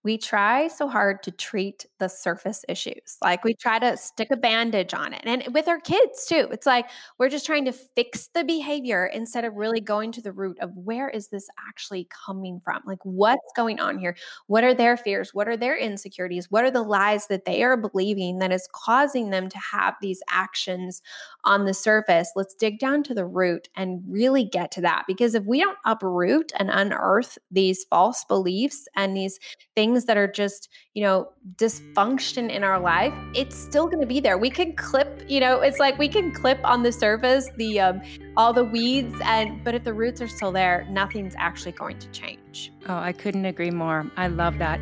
[0.06, 3.18] we try so hard to treat the surface issues.
[3.20, 5.22] Like we try to stick a bandage on it.
[5.24, 6.86] And with our kids too, it's like
[7.18, 10.70] we're just trying to fix the behavior instead of really going to the root of
[10.76, 12.82] where is this actually coming from?
[12.86, 14.16] Like what's going on here?
[14.46, 15.34] What are their fears?
[15.34, 16.52] What are their insecurities?
[16.52, 20.22] What are the lies that they are believing that is causing them to have these
[20.30, 21.02] actions
[21.42, 22.30] on the surface?
[22.36, 25.02] Let's dig down to the root and really get to that.
[25.08, 29.40] Because if we don't uproot and unearth these false beliefs and these
[29.74, 34.20] things that are just, you know, dysfunction in our life, it's still going to be
[34.20, 34.38] there.
[34.38, 38.02] We can clip, you know, it's like we can clip on the surface the um
[38.36, 42.08] all the weeds and but if the roots are still there, nothing's actually going to
[42.10, 42.72] change.
[42.88, 44.10] Oh, I couldn't agree more.
[44.16, 44.80] I love that.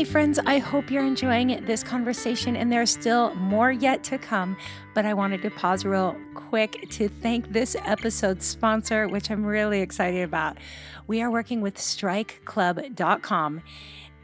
[0.00, 4.56] Hey, friends, I hope you're enjoying this conversation, and there's still more yet to come.
[4.94, 9.82] But I wanted to pause real quick to thank this episode's sponsor, which I'm really
[9.82, 10.56] excited about.
[11.06, 13.60] We are working with strykeclub.com,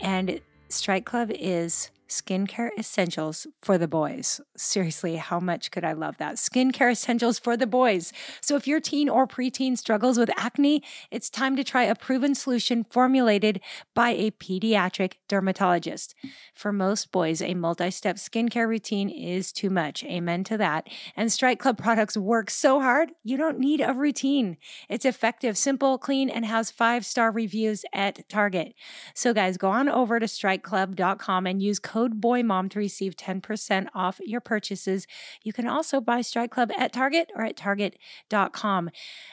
[0.00, 4.40] and Stryke Club is skincare essentials for the boys.
[4.56, 6.36] Seriously, how much could I love that?
[6.36, 8.12] Skincare essentials for the boys.
[8.40, 12.34] So if your teen or preteen struggles with acne, it's time to try a proven
[12.34, 13.60] solution formulated
[13.94, 16.14] by a pediatric dermatologist.
[16.54, 20.04] For most boys, a multi step skincare routine is too much.
[20.04, 20.88] Amen to that.
[21.16, 24.56] And Stryke Club products work so hard, you don't need a routine.
[24.88, 28.74] It's effective, simple, clean, and has five star reviews at Target.
[29.14, 34.20] So, guys, go on over to strykeclub.com and use code BOYMOM to receive 10% off
[34.24, 35.06] your purchases.
[35.42, 38.90] You can also buy Stryke Club at Target or at target.com.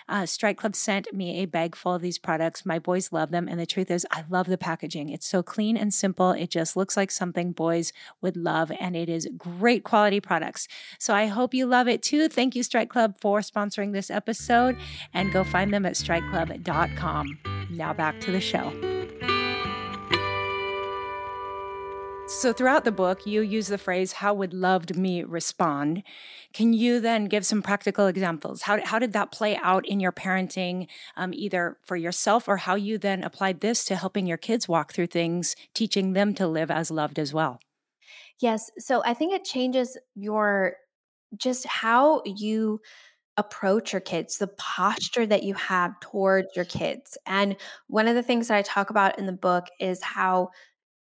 [0.08, 2.66] Uh, Stryke Club sent me a bag full of these products.
[2.66, 3.48] My boys love them.
[3.48, 5.10] And the truth is, I love the packaging.
[5.10, 6.32] It's so clean and simple.
[6.32, 8.72] It just looks like something boys would love.
[8.80, 10.68] And it is great quality products.
[11.00, 12.30] So I hope you love it too.
[12.30, 14.78] Thank you, Stryke Club, for sponsoring this episode.
[15.14, 17.40] And go find them at strykeclub.com.
[17.72, 18.93] Now back to the show.
[22.36, 26.04] So, throughout the book, you use the phrase, How would loved me respond?
[26.52, 28.64] Can you then give some practical examples?
[28.64, 32.76] How, how did that play out in your parenting, um, either for yourself or how
[32.76, 36.70] you then applied this to helping your kids walk through things, teaching them to live
[36.70, 37.62] as loved as well?
[38.42, 38.70] Yes.
[38.78, 40.76] So I think it changes your
[41.38, 42.82] just how you
[43.38, 47.18] approach your kids, the posture that you have towards your kids.
[47.26, 47.56] And
[47.88, 50.50] one of the things that I talk about in the book is how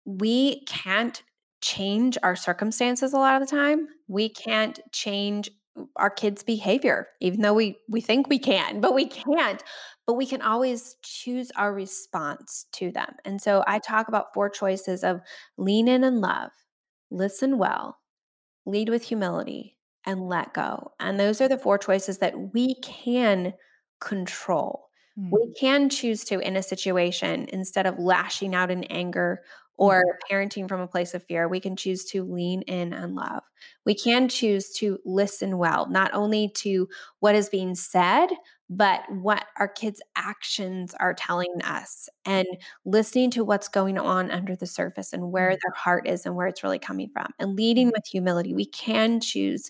[0.05, 1.21] we can't
[1.61, 3.87] change our circumstances a lot of the time.
[4.07, 5.49] We can't change
[5.95, 9.63] our kids' behavior, even though we we think we can, but we can't.
[10.05, 13.15] But we can always choose our response to them.
[13.23, 15.21] And so I talk about four choices of
[15.57, 16.51] lean in and love,
[17.09, 17.99] listen well,
[18.65, 20.91] lead with humility, and let go.
[20.99, 23.53] And those are the four choices that we can
[24.01, 24.89] control.
[25.17, 25.29] Mm.
[25.31, 29.41] We can choose to, in a situation, instead of lashing out in anger
[29.77, 33.43] or parenting from a place of fear, we can choose to lean in and love.
[33.85, 36.87] We can choose to listen well, not only to
[37.19, 38.27] what is being said,
[38.69, 42.47] but what our kids' actions are telling us and
[42.85, 45.59] listening to what's going on under the surface and where Mm.
[45.61, 48.53] their heart is and where it's really coming from and leading with humility.
[48.53, 49.69] We can choose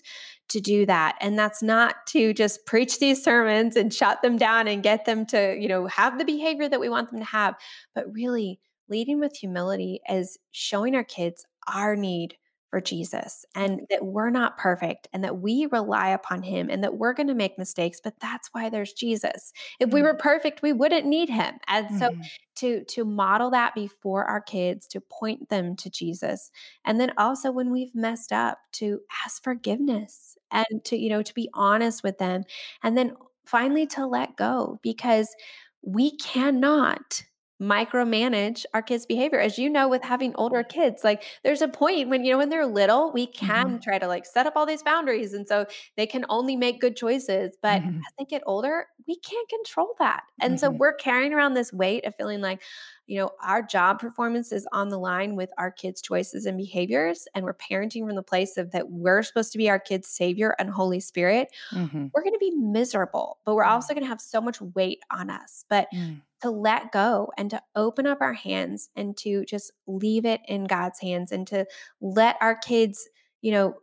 [0.50, 1.16] to do that.
[1.20, 5.26] And that's not to just preach these sermons and shut them down and get them
[5.26, 7.54] to, you know, have the behavior that we want them to have,
[7.94, 12.36] but really leading with humility is showing our kids our need
[12.70, 16.96] for Jesus and that we're not perfect and that we rely upon him and that
[16.98, 19.52] we're going to make mistakes but that's why there's Jesus.
[19.80, 20.04] If we Mm.
[20.04, 21.54] were perfect we wouldn't need him.
[21.68, 22.28] And so Mhm.
[22.56, 26.50] to to model that before our kids to point them to Jesus
[26.84, 31.34] and then also when we've messed up to ask forgiveness and to you know to
[31.34, 32.44] be honest with them
[32.82, 35.34] and then finally to let go because
[35.82, 37.24] we cannot
[37.64, 39.40] micromanage our kids' behavior.
[39.40, 42.50] As you know, with having older kids, like there's a point when, you know, when
[42.50, 43.76] they're little, we can Mm-hmm.
[43.82, 45.32] try to like set up all these boundaries.
[45.34, 47.56] And so they can only make good choices.
[47.62, 48.06] But Mhm.
[48.06, 50.24] as they get older, we can't control that.
[50.40, 50.78] And so Mhm.
[50.78, 52.62] we're carrying around this weight of feeling like,
[53.06, 57.26] you know, our job performance is on the line with our kids' choices and behaviors.
[57.34, 60.54] And we're parenting from the place of that we're supposed to be our kids' savior
[60.58, 61.48] and Holy Spirit.
[61.70, 62.14] Mhm.
[62.14, 65.30] We're going to be miserable, but we're also going to have so much weight on
[65.30, 65.64] us.
[65.68, 66.24] But Mm.
[66.42, 70.64] to let go and to open up our hands and to just leave it in
[70.64, 71.66] God's hands and to
[72.00, 73.08] let our kids,
[73.40, 73.74] you know,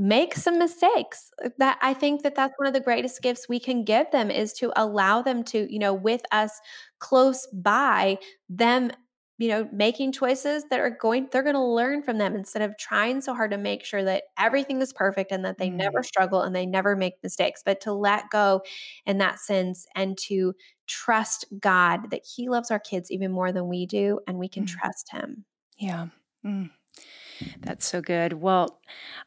[0.00, 1.30] make some mistakes.
[1.44, 4.30] Uh, That I think that that's one of the greatest gifts we can give them
[4.30, 6.60] is to allow them to, you know, with us
[6.98, 8.90] close by them
[9.38, 12.76] you know making choices that are going they're going to learn from them instead of
[12.76, 16.02] trying so hard to make sure that everything is perfect and that they never Mm.
[16.02, 18.60] struggle and they never make mistakes but to let go
[19.06, 20.54] in that sense and to
[20.86, 24.64] trust God that He loves our kids even more than we do, and we can
[24.64, 24.66] Mm.
[24.66, 25.44] trust Him.
[25.78, 26.08] Yeah.
[26.44, 26.70] Mm.
[27.62, 28.34] That's so good.
[28.34, 28.80] Well,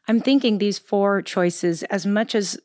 [0.08, 2.58] I'm thinking these four choices, as much as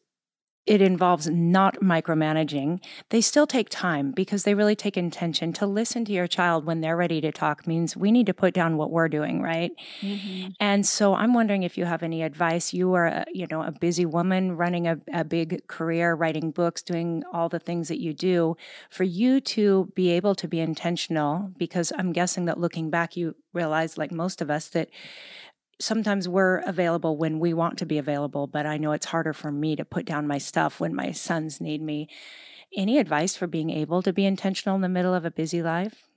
[0.69, 2.79] it involves not micromanaging,
[3.09, 5.51] they still take time because they really take intention.
[5.53, 8.53] To listen to your child when they're ready to talk means we need to put
[8.53, 9.71] down what we're doing, right?
[10.01, 10.49] Mm-hmm.
[10.59, 12.71] And so I'm wondering if you have any advice.
[12.71, 16.83] You are, a, you know, a busy woman running a, a big career, writing books,
[16.83, 18.55] doing all the things that you do.
[18.91, 23.35] For you to be able to be intentional, because I'm guessing that looking back, you
[23.53, 24.89] realize, like most of us, that
[25.79, 29.51] sometimes we're available when we want to be available, but I know it's harder for
[29.51, 32.09] me to put down my stuff when my sons need me.
[32.75, 36.09] Any advice for being able to be intentional in the middle of a busy life?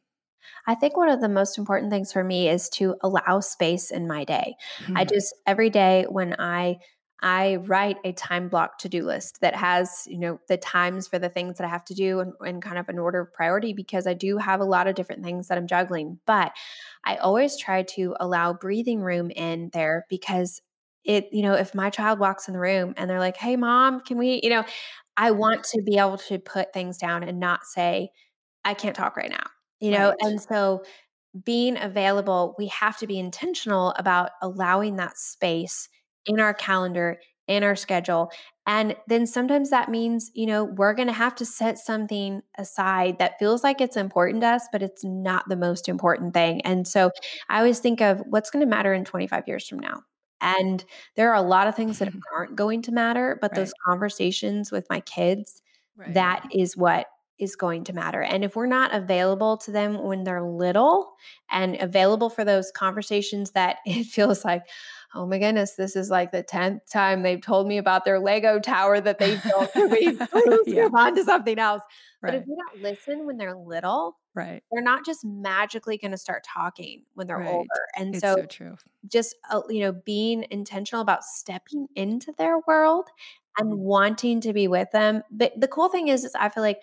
[0.67, 4.07] I think one of the most important things for me is to allow space in
[4.07, 4.55] my day.
[4.95, 5.13] I Hmm.
[5.13, 6.79] just every day when I
[7.23, 11.29] I write a time block to-do list that has, you know, the times for the
[11.29, 14.09] things that I have to do and, and kind of an order of priority because
[14.09, 16.19] I do have a lot of different things that I'm juggling.
[16.27, 16.53] But
[17.05, 20.61] I always try to allow breathing room in there because
[21.05, 24.01] it, you know, if my child walks in the room and they're like, hey mom,
[24.01, 24.65] can we, you know,
[25.17, 25.39] I mm-hmm.
[25.39, 28.11] want to be able to put things down and not say,
[28.65, 29.47] I can't talk right now,
[29.81, 30.09] you know?
[30.09, 30.19] Right.
[30.23, 30.85] And so
[31.45, 35.89] being available, we have to be intentional about allowing that space
[36.27, 38.31] in our calendar, in our schedule.
[38.67, 43.19] And then sometimes that means, you know, we're going to have to set something aside
[43.19, 46.61] that feels like it's important to us, but it's not the most important thing.
[46.63, 47.11] And so
[47.49, 50.03] I always think of what's going to matter in 25 years from now.
[50.41, 50.85] And
[51.17, 54.87] there are a lot of things that aren't going to matter, but those conversations with
[54.89, 55.63] my kids,
[55.97, 56.15] Right.
[56.15, 57.07] that is what
[57.39, 58.23] is going to matter.
[58.23, 61.13] And if we're not available to them when they're little
[61.51, 64.63] and available for those conversations that it feels like,
[65.15, 68.59] oh my goodness, this is like the 10th time they've told me about their Lego
[68.61, 69.71] tower that they built.
[69.77, 70.23] let's
[70.67, 70.83] Yeah.
[70.83, 71.83] move on to something else.
[72.25, 74.63] But if you don't listen when they're little, Right.
[74.71, 77.49] they're not just magically going to start talking when they're Right.
[77.49, 77.69] older.
[77.97, 78.77] And It's so, so true.
[79.09, 83.09] just uh, you know being intentional about stepping into their world
[83.59, 86.81] and wanting to be with them but the cool thing is is i feel like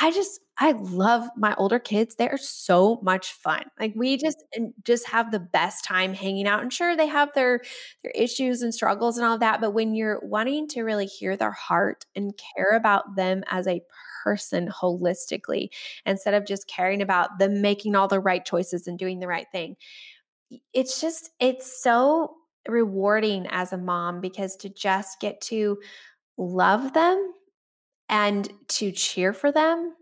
[0.00, 4.20] i just i love my older kids they're so much fun like we mm.
[4.20, 4.44] just
[4.84, 7.60] just have the best time hanging out and sure they have their
[8.02, 11.36] their issues and struggles and all of that but when you're wanting to really hear
[11.36, 13.82] their heart and care about them as a
[14.24, 15.68] person holistically
[16.04, 19.46] instead of just caring about them making all the right choices and doing the right
[19.52, 19.76] thing
[20.72, 22.34] it's just it's so
[22.68, 25.78] rewarding as a mom because to just get to
[26.36, 27.32] love them
[28.08, 29.94] and to cheer for them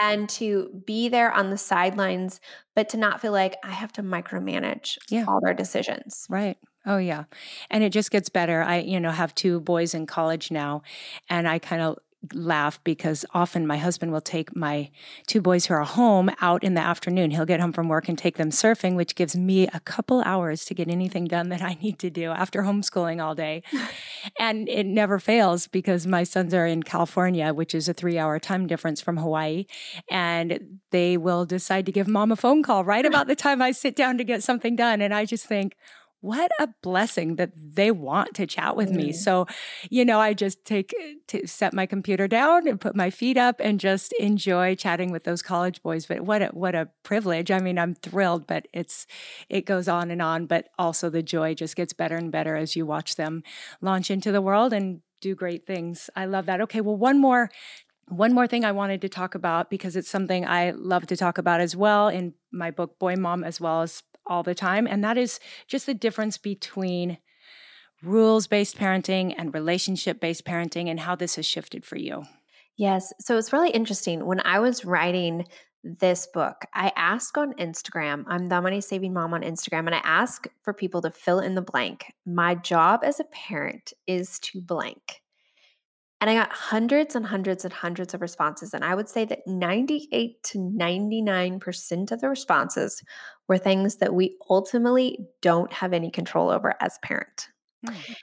[0.00, 2.40] and to be there on the sidelines
[2.76, 5.24] but to not feel like i have to micromanage Yeah.
[5.26, 6.56] all their decisions Right.
[6.86, 7.24] Oh yeah.
[7.70, 8.62] And it just gets better.
[8.62, 10.82] I, you know, have two boys in college now
[11.28, 11.98] and I kind of
[12.34, 14.90] laugh because often my husband will take my
[15.26, 17.30] two boys who are home out in the afternoon.
[17.30, 20.64] He'll get home from work and take them surfing, which gives me a couple hours
[20.66, 23.62] to get anything done that I need to do after homeschooling all day.
[24.38, 28.66] and it never fails because my sons are in California, which is a 3-hour time
[28.66, 29.66] difference from Hawaii,
[30.10, 33.70] and they will decide to give mom a phone call right about the time I
[33.70, 35.76] sit down to get something done and I just think
[36.20, 39.10] what a blessing that they want to chat with me.
[39.10, 39.14] Mm.
[39.14, 39.46] So,
[39.88, 40.94] you know, I just take
[41.28, 45.24] to set my computer down and put my feet up and just enjoy chatting with
[45.24, 46.06] those college boys.
[46.06, 47.50] But what a what a privilege.
[47.50, 49.06] I mean, I'm thrilled, but it's
[49.48, 52.74] it goes on and on, but also the joy just gets better and better as
[52.74, 53.42] you watch them
[53.80, 56.10] launch into the world and do great things.
[56.16, 56.60] I love that.
[56.62, 57.50] Okay, well, one more
[58.08, 61.38] one more thing I wanted to talk about because it's something I love to talk
[61.38, 65.02] about as well in my book Boy Mom as well as all the time and
[65.02, 67.18] that is just the difference between
[68.02, 72.24] rules-based parenting and relationship-based parenting and how this has shifted for you.
[72.76, 73.12] Yes.
[73.18, 74.24] So it's really interesting.
[74.24, 75.46] When I was writing
[75.84, 76.64] this book.
[76.74, 80.72] I ask on Instagram, I'm the money saving mom on Instagram, and I ask for
[80.72, 82.12] people to fill in the blank.
[82.26, 85.22] My job as a parent is to blank.
[86.20, 88.74] And I got hundreds and hundreds and hundreds of responses.
[88.74, 93.02] And I would say that 98 to 99% of the responses
[93.46, 97.48] were things that we ultimately don't have any control over as parent.
[97.86, 98.16] Mm.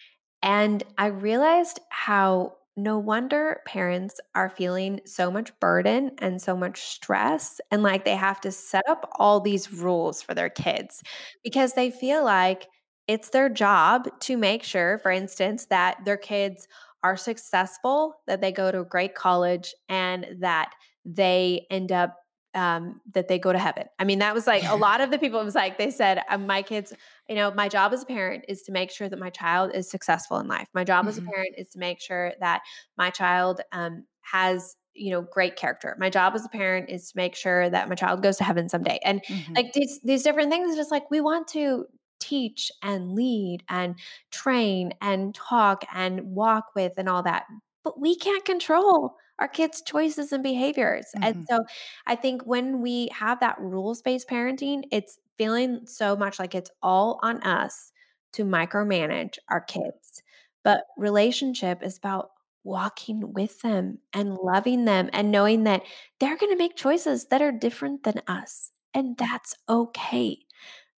[0.43, 6.81] And I realized how no wonder parents are feeling so much burden and so much
[6.81, 11.01] stress and like they have to set up all these rules for their kids
[11.43, 12.67] because they feel like
[13.07, 16.67] it's their job to make sure for instance that their kids
[17.05, 20.71] are successful, that they go to a great college, and that
[21.05, 22.17] they end up
[22.55, 23.83] um, that they go to heaven.
[23.99, 25.39] I mean, that was like a lot of the people.
[25.39, 26.93] It was like they said, um, "My kids,
[27.29, 29.89] you know, my job as a parent is to make sure that my child is
[29.89, 30.67] successful in life.
[30.73, 31.09] My job mm-hmm.
[31.09, 31.29] as a mm-hmm.
[31.29, 32.61] parent is to make sure that
[32.97, 37.17] my child um, has." you know great character my job as a parent is to
[37.17, 39.53] make sure that my child goes to heaven someday and mm-hmm.
[39.53, 41.85] like these these different things just like we want to
[42.25, 43.95] teach and lead and
[44.31, 47.45] train and talk and walk with and all that.
[47.83, 51.05] But we can't control our kids' choices and behaviors.
[51.15, 51.23] Mm-hmm.
[51.23, 51.65] And so
[52.07, 56.71] I think when we have that rules based parenting, it's feeling so much like it's
[56.81, 57.91] all on us
[58.33, 60.23] to micromanage our kids.
[60.63, 62.31] But relationship is about
[62.63, 65.83] walking with them and loving them and knowing that
[66.19, 68.71] they're going to make choices that are different than us.
[68.93, 70.44] And that's okay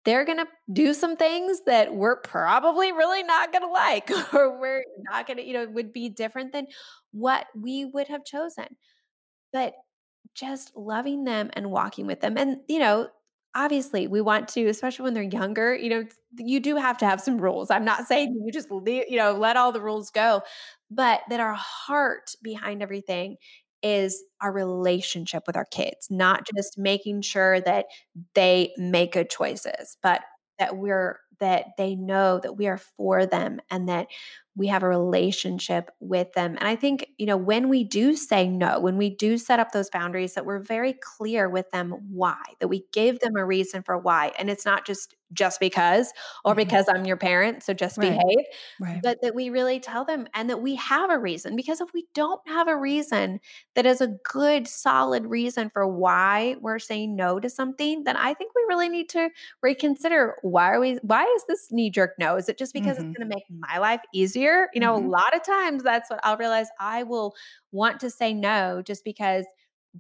[0.06, 4.60] they're going to do some things that we're probably really not going to like or
[4.60, 6.68] we're not going to you know would be different than
[7.12, 8.68] what we would have chosen.
[9.52, 9.74] But
[10.34, 13.08] just loving them and walking with them and you know
[13.56, 16.04] obviously we want to especially when they're younger you know
[16.40, 17.72] you do have to have some rules.
[17.72, 20.42] I'm not saying you just leave, you know let all the rules go
[20.92, 23.38] but that our heart behind everything
[23.86, 26.58] is our relationship with our kids, not mm-hmm.
[26.58, 27.86] just making sure that
[28.34, 30.22] they make good choices, but
[30.58, 34.08] that we're that they know that we are for them and that
[34.56, 36.56] we have a relationship with them.
[36.58, 39.72] And I think, you know, when we do say no, when we do set up
[39.72, 43.84] those boundaries, that we're very clear with them why, that we give them a reason
[43.84, 44.32] for why.
[44.40, 46.60] And it's not just just because or mm-hmm.
[46.60, 48.12] because I'm your parent, so just right.
[48.12, 48.46] behave,
[48.80, 49.00] right.
[49.04, 51.56] but that we really tell them and that we have a reason.
[51.56, 53.40] Because if we don't have a reason
[53.76, 58.34] that is a good, solid reason for why we're saying no to something, then I
[58.34, 59.30] think we really need to
[59.62, 62.36] reconsider why are we, why is this knee jerk no?
[62.38, 63.10] Is it just because mm-hmm.
[63.10, 64.45] it's going to make my life easier?
[64.74, 65.08] You know, mm-hmm.
[65.08, 67.34] a lot of times that's what I'll realize I will
[67.72, 69.46] want to say no just because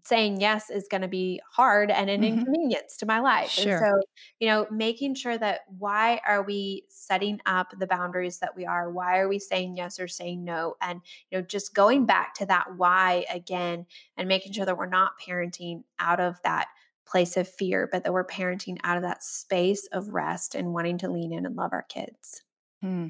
[0.03, 2.39] saying yes is going to be hard and an mm-hmm.
[2.39, 3.49] inconvenience to my life.
[3.49, 3.77] Sure.
[3.77, 4.01] And so,
[4.39, 8.91] you know, making sure that why are we setting up the boundaries that we are?
[8.91, 10.75] Why are we saying yes or saying no?
[10.81, 13.85] And, you know, just going back to that why again
[14.17, 16.67] and making sure that we're not parenting out of that
[17.07, 20.97] place of fear, but that we're parenting out of that space of rest and wanting
[20.97, 22.41] to lean in and love our kids.
[22.81, 23.09] Hmm.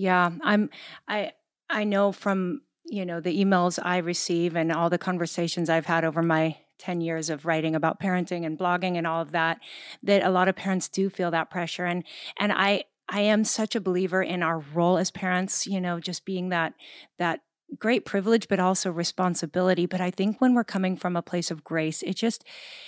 [0.00, 0.70] Yeah, I'm
[1.08, 1.32] I
[1.68, 6.04] I know from you know, the emails I receive and all the conversations I've had
[6.04, 9.60] over my 10 years of writing about parenting and blogging and all of that
[10.02, 12.04] that a lot of parents do feel that pressure and
[12.38, 16.24] and I I am such a believer in our role as parents, you know, just
[16.24, 16.74] being that
[17.18, 17.40] that
[17.78, 19.86] great privilege but also responsibility.
[19.86, 22.44] But i think when we're coming from a place of grace it just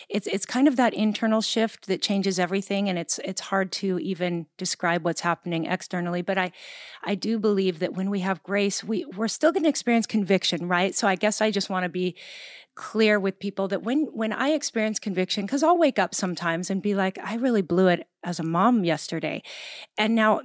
[0.09, 3.99] it's it's kind of that internal shift that changes everything and it's it's hard to
[3.99, 6.23] even describe what's happening externally.
[6.23, 6.53] But i
[7.03, 10.69] i do believe that when we have grace we we're still going to experience conviction
[10.69, 10.95] right?
[10.95, 12.17] So i guess i just want to be
[12.75, 16.81] clear with people that when when i experience conviction cuz i'll wake up sometimes and
[16.81, 19.43] be like i really blew it as a mom yesterday.
[19.99, 20.41] And now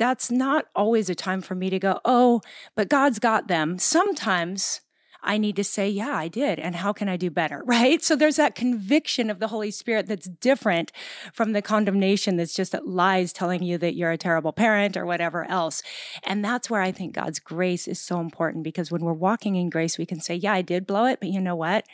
[0.00, 2.40] that's not always a time for me to go, oh,
[2.74, 3.78] but God's got them.
[3.78, 4.80] Sometimes
[5.22, 6.58] I need to say, yeah, I did.
[6.58, 7.62] And how can I do better?
[7.70, 8.02] Right.
[8.02, 10.90] So there's that conviction of the Holy Spirit that's different
[11.34, 15.04] from the condemnation that's just that lies telling you that you're a terrible parent or
[15.04, 15.82] whatever else.
[16.24, 19.68] And that's where I think God's grace is so important because when we're walking in
[19.68, 21.84] grace, we can say, yeah, I did blow it, but you know what?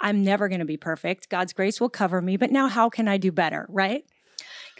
[0.00, 1.28] I'm never going to be perfect.
[1.28, 2.38] God's grace will cover me.
[2.38, 3.66] But now how can I do better?
[3.68, 4.04] Right.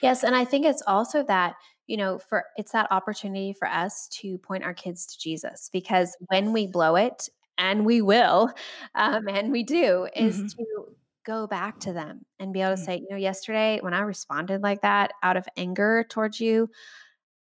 [0.03, 0.25] Yes.
[0.25, 1.55] And I think it's also that
[1.87, 6.17] you know, for it's that opportunity for us to point our kids to Jesus because
[6.29, 7.29] when we blow it,
[7.59, 8.53] and we will,
[8.95, 10.47] um, and we do, is mm-hmm.
[10.47, 10.87] to
[11.25, 12.85] go back to them and be able to mm-hmm.
[12.85, 16.69] say, you know, yesterday when I responded like that out of anger towards you,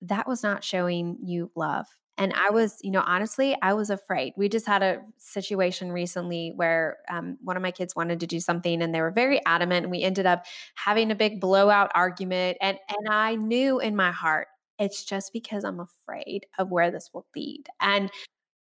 [0.02, 1.88] that was not showing you love.
[2.20, 4.34] And I was, you know, honestly, I was afraid.
[4.38, 8.40] We just had a situation recently where um, one of my kids wanted to do
[8.40, 9.86] something and they were very adamant.
[9.86, 10.46] And we ended up
[10.76, 12.58] having a big blowout argument.
[12.62, 17.10] And, and I knew in my heart, it's just because I'm afraid of where this
[17.14, 17.66] will lead.
[17.82, 18.12] And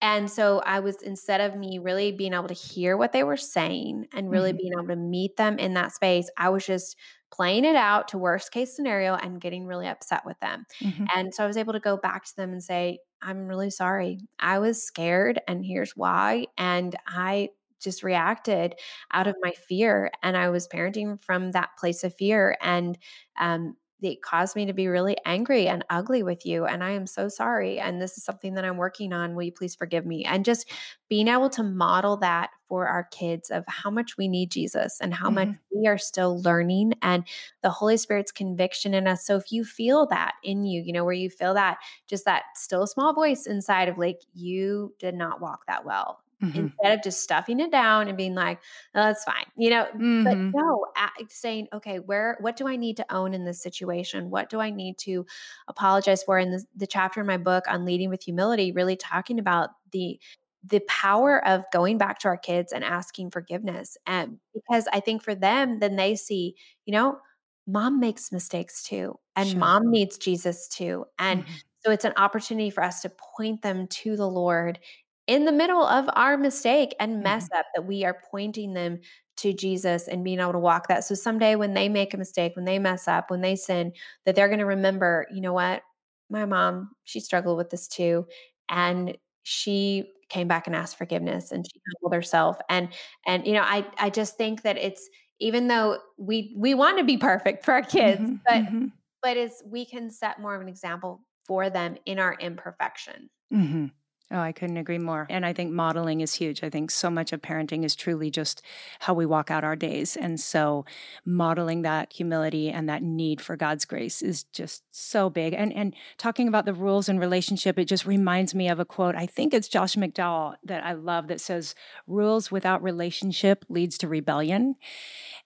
[0.03, 3.37] And so I was instead of me really being able to hear what they were
[3.39, 4.59] saying and really Mhm.
[4.59, 6.97] being able to meet them in that space, I was just
[7.33, 10.67] playing it out to worst case scenario and getting really upset with them.
[10.81, 11.11] Mhm.
[11.15, 14.21] And so I was able to go back to them and say, I'm really sorry.
[14.39, 16.47] I was scared and here's why.
[16.59, 17.51] And I
[17.81, 18.77] just reacted
[19.13, 22.99] out of my fear and I was parenting from that place of fear and
[23.41, 27.07] um it caused me to be really angry and ugly with you and I am
[27.07, 30.25] so sorry and this is something that I'm working on will you please forgive me?
[30.25, 30.71] And just
[31.09, 35.15] being able to model that for our kids of how much we need Jesus and
[35.15, 35.59] how much Mhm.
[35.75, 37.25] we are still learning and
[37.63, 39.25] the Holy Spirit's conviction in us.
[39.25, 41.79] So if you feel that in you you know where you feel that
[42.09, 46.77] just that still small voice inside of like you did not walk that well Mhm.
[46.83, 48.59] instead of just stuffing it down and being like,
[48.95, 49.87] "Oh, that's fine," you know,
[50.25, 50.55] but Mhm.
[50.55, 50.87] no,
[51.31, 54.31] saying, "Okay, where what do I need to own in this situation?
[54.31, 55.27] What do I need to
[55.69, 59.39] apologize for?" In this the chapter in my book on leading with humility, really talking
[59.39, 60.21] about the
[60.65, 65.23] the power of going back to our kids and asking forgiveness, and because I think
[65.23, 66.57] for them, then they see,
[66.87, 67.19] you know,
[67.67, 69.61] mom makes mistakes too, and Sure.
[69.61, 71.63] mom needs Jesus too, and Mhm.
[71.81, 74.81] so it's an opportunity for us to point them to the Lord
[75.27, 77.51] in the middle of our mistake and mess Mhm.
[77.57, 79.01] up that we are pointing them
[79.39, 81.05] to Jesus and being able to walk that.
[81.05, 83.93] So someday when they make a mistake, when they mess up, when they sin,
[84.25, 85.83] that they're going to remember, you know what?
[86.31, 88.27] My mom, she struggled with this too.
[88.69, 92.59] And she came back and asked forgiveness and she humbled herself.
[92.69, 92.93] And
[93.27, 95.09] and you know, I I just think that it's
[95.39, 98.41] even though we we want to be perfect for our kids, Mhm.
[98.47, 98.93] but Mhm.
[99.23, 103.31] but it's we can set more of an example for them in our imperfection.
[103.51, 103.91] Mhm.
[104.29, 105.29] Oh, I couldn't agree more.
[105.31, 106.65] And I think modeling is huge.
[106.65, 108.61] I think so much of parenting is truly just
[108.99, 110.17] how we walk out our days.
[110.17, 110.85] And so
[111.25, 115.53] modeling that humility and that need for God's grace is just so big.
[115.55, 119.15] And and talking about the rules and relationship, it just reminds me of a quote.
[119.15, 121.77] I think it's Josh McDowell that I love that says,
[122.09, 124.75] "Rules without relationship leads to rebellion."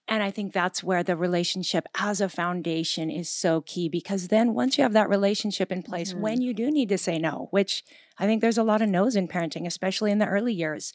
[0.07, 4.55] And I think that's where the relationship as a foundation is so key because then
[4.55, 6.19] once you have that relationship in place, Mhm.
[6.19, 7.83] when you do need to say no, which
[8.17, 10.93] I think there's a lot of no's in parenting, especially in the early years,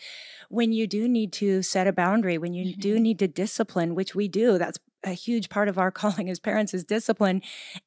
[0.48, 3.00] when you do need to set a boundary, when you do Mhm.
[3.00, 6.74] need to discipline, which we do, that's a huge part of our calling as parents
[6.74, 7.42] is discipline.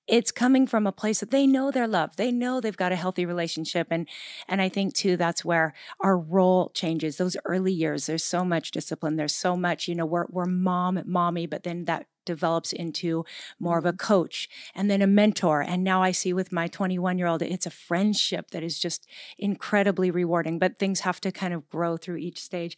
[0.08, 2.18] It's coming from a place that they know they're loved.
[2.18, 4.08] They know they've got a healthy relationship and
[4.48, 7.18] and i think too that's where our role changes.
[7.18, 9.16] Those early years there's so much discipline.
[9.16, 13.26] There's so much you know we're, we're mom mommy but then that develops into
[13.60, 15.62] more of a coach and then a mentor.
[15.62, 19.08] And now i see with my 21 year old it's a friendship that is just
[19.40, 22.78] incredibly rewarding but things have to kind of grow through each stage.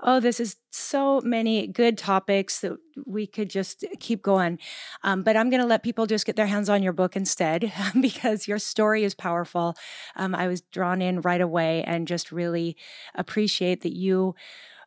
[0.00, 2.72] Oh this is so many good topics that
[3.06, 4.58] we could just keep going.
[5.02, 7.70] Um, but i'm going to let people just get their hands on your book instead
[8.00, 9.76] because your story is powerful.
[10.16, 12.76] Um, i was drawn in right away and just really
[13.14, 14.34] appreciate that you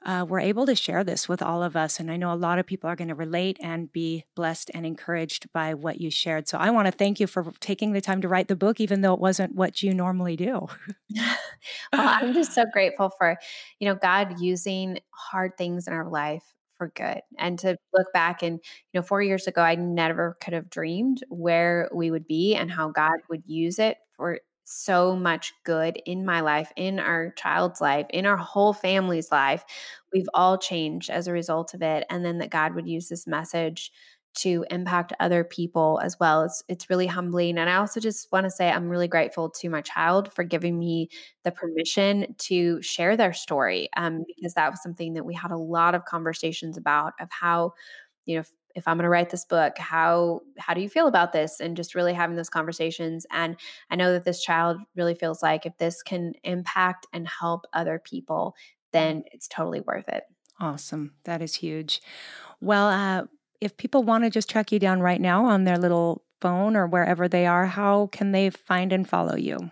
[0.06, 2.00] uh, were able to share this with all of us.
[2.00, 4.86] And I know a lot of people are going to relate and be blessed and
[4.86, 6.48] encouraged by what you shared.
[6.48, 9.02] So I want to thank you for taking the time to write the book, even
[9.02, 10.68] though it wasn't what you normally do.
[11.16, 11.28] well,
[11.94, 13.38] I'm just so grateful for,
[13.80, 16.44] you know, God using hard things in our life
[16.78, 17.20] for good.
[17.38, 18.60] And to look back and,
[18.94, 22.72] you know, 4 years ago I never could have dreamed where we would be and
[22.72, 24.40] how God would use it for
[24.70, 29.66] so much good in my life, in our child's life, in our whole family's life.
[30.14, 33.26] We've all changed as a result of it and then that God would use this
[33.26, 33.92] message
[34.36, 36.44] to impact other people as well.
[36.44, 39.70] It's it's really humbling and I also just want to say I'm really grateful to
[39.70, 41.10] my child for giving me
[41.44, 45.58] the permission to share their story um, because that was something that we had a
[45.58, 47.74] lot of conversations about of how
[48.26, 48.44] you know
[48.76, 51.78] if, i'm going to write this book how how do you feel about this and
[51.78, 53.56] just really having those conversations and
[53.90, 58.02] i know that this child really feels like if this can impact and help other
[58.04, 58.56] people
[58.92, 60.24] then it's totally worth it
[60.60, 61.14] Awesome.
[61.24, 62.02] That is huge.
[62.60, 63.26] Well, uh,
[63.62, 66.88] if people want to just track you down right now on their little phone or
[66.88, 69.72] wherever they are, how can they find and follow you?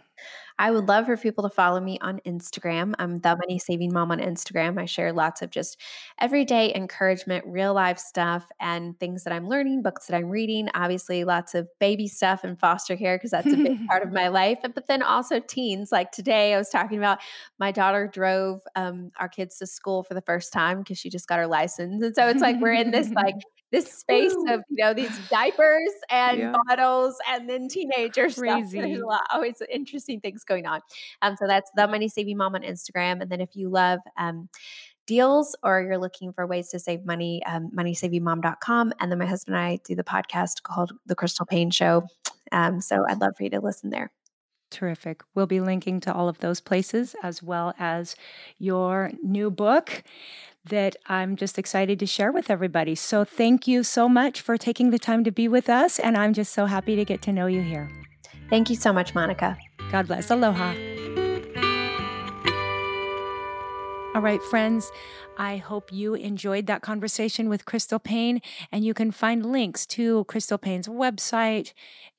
[0.60, 2.96] I would love for people to follow me on Instagram.
[2.98, 4.80] I'm the Money Saving Mom on Instagram.
[4.80, 5.80] I share lots of just
[6.20, 10.70] everyday encouragement, real life stuff, and things that I'm learning, books that I'm reading.
[10.74, 14.30] Obviously, lots of baby stuff and foster care because that's a big part of my
[14.30, 14.58] life.
[14.64, 15.92] But then also teens.
[15.92, 17.20] Like today, I was talking about
[17.60, 21.28] my daughter drove um, our kids to school for the first time because she just
[21.28, 23.36] got her license, and so it's like we're in this like
[23.72, 24.54] this space Woo.
[24.54, 26.54] of you know these diapers and Yeah.
[26.68, 28.46] bottles and then teenager stuff.
[28.72, 28.96] There's Crazy.
[28.96, 30.82] a lot, always interesting things going on.
[31.22, 33.22] Um, so that's the Money Saving Mom on Instagram.
[33.22, 34.50] And then if you love um,
[35.06, 38.94] deals or you're looking for ways to save money, um, moneysavingmom.com.
[39.00, 42.04] And then my husband and I do the podcast called The Crystal Paine Show.
[42.52, 44.12] Um, so I'd love for you to listen there.
[44.70, 45.22] Terrific.
[45.34, 48.16] We'll be linking to all of those places as well as
[48.58, 50.04] your new book
[50.66, 52.94] that I'm just excited to share with everybody.
[52.94, 56.00] So, thank you so much for taking the time to be with us.
[56.00, 57.90] And I'm just so happy to get to know you here.
[58.50, 59.58] Thank you so much, Monica.
[59.92, 60.30] God bless.
[60.30, 60.74] Aloha.
[64.16, 64.92] All right, friends,
[65.38, 68.42] I hope you enjoyed that conversation with Crystal Paine.
[68.72, 71.74] and you can find links to Crystal Paine's website,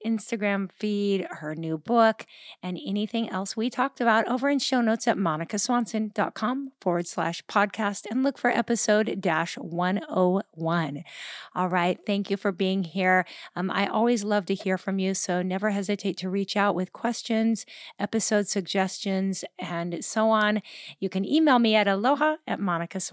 [0.06, 2.24] Instagram feed, her new book,
[2.62, 8.06] and anything else we talked about over in show notes at monicaswanson.com forward slash podcast
[8.08, 11.04] and look for episode dash 101.
[11.54, 11.98] All right.
[12.06, 13.24] Thank you for being here.
[13.56, 16.92] Um, I always love to hear from you, so never hesitate to reach out with
[16.92, 17.66] questions,
[17.98, 20.62] episode suggestions, and so on.
[21.00, 23.07] You can email me at aloha at monicaswanson.com.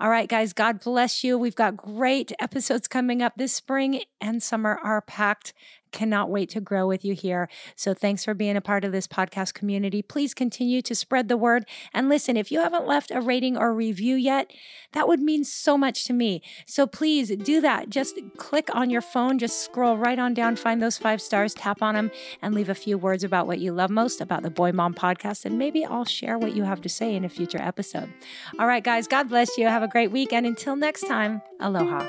[0.00, 1.38] All right, guys, God bless you.
[1.38, 5.52] We've got great episodes coming up this spring and summer are packed.
[5.94, 7.48] Cannot wait to grow with you here.
[7.76, 10.02] So thanks for being a part of this podcast community.
[10.02, 11.66] Please continue to spread the word.
[11.92, 14.52] And listen, if you haven't left a rating or review yet,
[14.92, 16.42] that would mean so much to me.
[16.66, 17.90] So please do that.
[17.90, 21.80] Just click on your phone, just scroll right on down, find those five stars, tap
[21.80, 22.10] on them,
[22.42, 25.44] and leave a few words about what you love most about the Boy Mom podcast.
[25.44, 28.12] And maybe I'll share what you have to say in a future episode.
[28.58, 29.68] All right, guys, God bless you.
[29.68, 30.32] Have a great week.
[30.32, 32.04] And until next time, aloha.